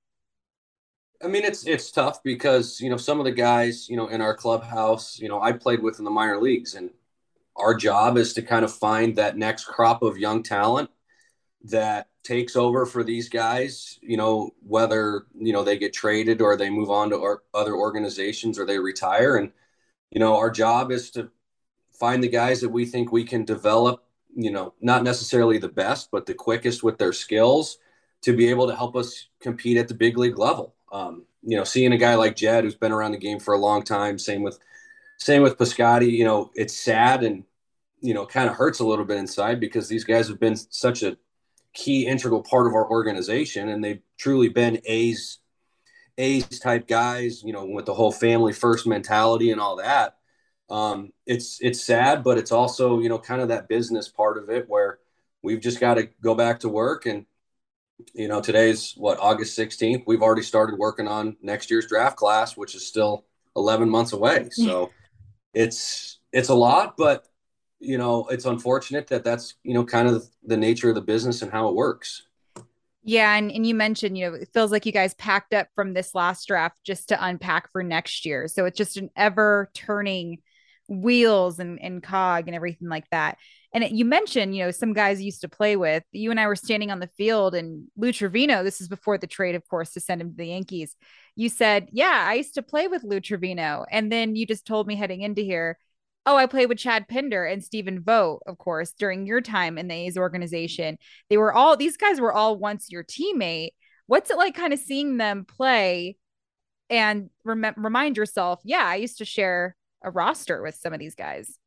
[1.22, 4.20] I mean, it's it's tough because you know some of the guys you know in
[4.20, 6.90] our clubhouse, you know, I played with in the minor leagues, and
[7.56, 10.90] our job is to kind of find that next crop of young talent
[11.64, 16.56] that takes over for these guys you know whether you know they get traded or
[16.56, 19.36] they move on to or other organizations or they retire.
[19.36, 19.52] And
[20.10, 21.30] you know our job is to
[21.98, 24.04] find the guys that we think we can develop
[24.34, 27.78] you know not necessarily the best but the quickest with their skills
[28.22, 31.64] to be able to help us compete at the big league level um, you know
[31.64, 34.42] seeing a guy like jed who's been around the game for a long time same
[34.42, 34.58] with
[35.18, 36.10] same with Piscotty.
[36.10, 37.44] You know, it's sad and
[38.00, 41.02] you know kind of hurts a little bit inside because these guys have been such
[41.02, 41.16] a
[41.72, 45.38] key integral part of our organization and they've truly been A's
[46.18, 47.42] A's type guys.
[47.42, 50.16] You know, with the whole family first mentality and all that.
[50.70, 54.50] Um, it's it's sad, but it's also you know kind of that business part of
[54.50, 54.98] it where
[55.42, 57.26] we've just got to go back to work and
[58.12, 62.56] you know today's what august 16th we've already started working on next year's draft class
[62.56, 63.24] which is still
[63.56, 64.64] 11 months away mm-hmm.
[64.64, 64.90] so
[65.54, 67.26] it's it's a lot, but
[67.80, 71.40] you know, it's unfortunate that that's you know kind of the nature of the business
[71.40, 72.22] and how it works.
[73.06, 75.92] Yeah, and, and you mentioned, you know, it feels like you guys packed up from
[75.92, 78.48] this last draft just to unpack for next year.
[78.48, 80.38] So it's just an ever turning
[80.88, 83.36] wheels and, and cog and everything like that.
[83.74, 86.04] And it, you mentioned, you know, some guys you used to play with.
[86.12, 89.26] You and I were standing on the field, and Lou Trivino, this is before the
[89.26, 90.96] trade, of course, to send him to the Yankees
[91.36, 93.84] you said, Yeah, I used to play with Lou Trivino.
[93.90, 95.78] And then you just told me heading into here,
[96.26, 99.88] Oh, I played with Chad Pinder and Stephen Vogt, of course, during your time in
[99.88, 100.96] the A's organization.
[101.28, 103.70] They were all, these guys were all once your teammate.
[104.06, 106.16] What's it like kind of seeing them play
[106.88, 111.14] and rem- remind yourself, yeah, I used to share a roster with some of these
[111.14, 111.58] guys?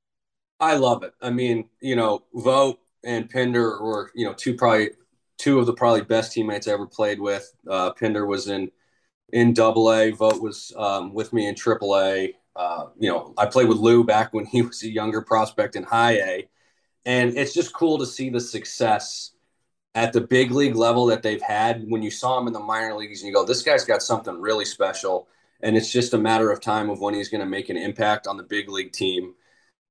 [0.59, 1.13] I love it.
[1.21, 4.91] I mean, you know, Vogt and Pinder were, you know, two probably
[5.37, 7.51] two of the probably best teammates I ever played with.
[7.69, 8.71] Uh, Pinder was in
[9.31, 10.11] in double A.
[10.11, 12.33] Vogt was um, with me in triple A.
[12.55, 15.83] Uh, you know, I played with Lou back when he was a younger prospect in
[15.83, 16.49] high A.
[17.05, 19.31] And it's just cool to see the success
[19.95, 22.95] at the big league level that they've had when you saw him in the minor
[22.95, 25.27] leagues and you go, this guy's got something really special.
[25.61, 28.27] And it's just a matter of time of when he's going to make an impact
[28.27, 29.33] on the big league team.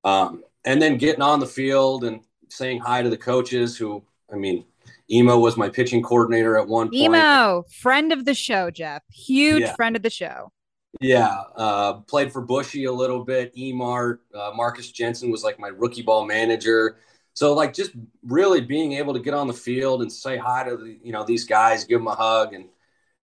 [0.04, 4.36] Um, and then getting on the field and saying hi to the coaches who, I
[4.36, 4.64] mean,
[5.10, 6.94] Emo was my pitching coordinator at one point.
[6.94, 9.02] Emo, friend of the show, Jeff.
[9.10, 9.74] Huge Yeah.
[9.74, 10.52] friend of the show.
[11.00, 13.54] Yeah, uh, played for Bushy a little bit.
[13.54, 16.98] Emart, uh, Marcus Jensen was like my rookie ball manager.
[17.34, 17.92] So like just
[18.22, 21.22] really being able to get on the field and say hi to the, you know
[21.22, 22.70] these guys, give them a hug, and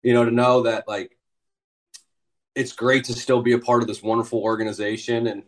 [0.03, 1.17] you know to know that like
[2.55, 5.27] it's great to still be a part of this wonderful organization.
[5.27, 5.45] And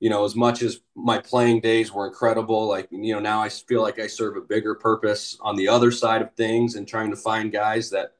[0.00, 3.48] you know as much as my playing days were incredible, like you know now I
[3.48, 7.10] feel like I serve a bigger purpose on the other side of things and trying
[7.10, 8.14] to find guys that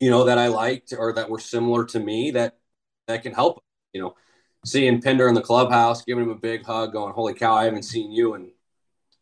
[0.00, 2.58] you know that I liked or that were similar to me that
[3.06, 3.62] that can help.
[3.92, 4.14] You know,
[4.64, 7.84] seeing Pinder in the clubhouse, giving him a big hug, going, "Holy cow, I haven't
[7.84, 8.52] seen you in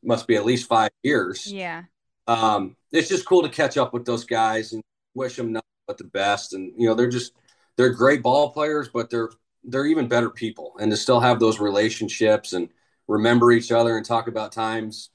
[0.02, 1.84] must be at least five years." Yeah.
[2.26, 4.82] Um, it's just cool to catch up with those guys and
[5.14, 6.54] wish them nothing but the best.
[6.54, 7.32] And you know, they're just
[7.76, 9.30] they're great ball players, but they're
[9.64, 10.74] they're even better people.
[10.80, 12.68] And to still have those relationships and
[13.08, 15.10] remember each other and talk about times,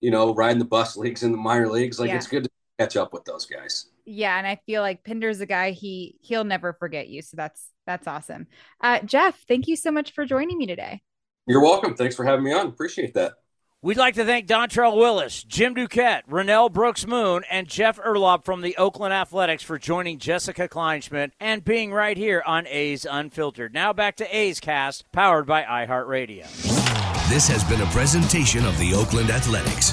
[0.00, 2.16] you know, riding the bus leagues in the minor leagues, like Yeah.
[2.16, 3.86] it's good to catch up with those guys.
[4.04, 7.22] Yeah, and I feel like Pinder's a guy he he'll never forget you.
[7.22, 8.46] So that's that's awesome.
[8.80, 11.02] Uh Jeff, thank you so much for joining me today.
[11.48, 11.94] You're welcome.
[11.94, 12.66] Thanks for having me on.
[12.66, 13.34] Appreciate that.
[13.82, 18.62] We'd like to thank Dontrelle Willis, Jim Duquette, Renel Brooks Moon, and Jeff Urlaub from
[18.62, 23.74] the Oakland Athletics for joining Jessica Kleinschmidt and being right here on A's Unfiltered.
[23.74, 26.46] Now back to A's Cast, powered by iHeartRadio.
[27.28, 29.92] This has been a presentation of the Oakland Athletics.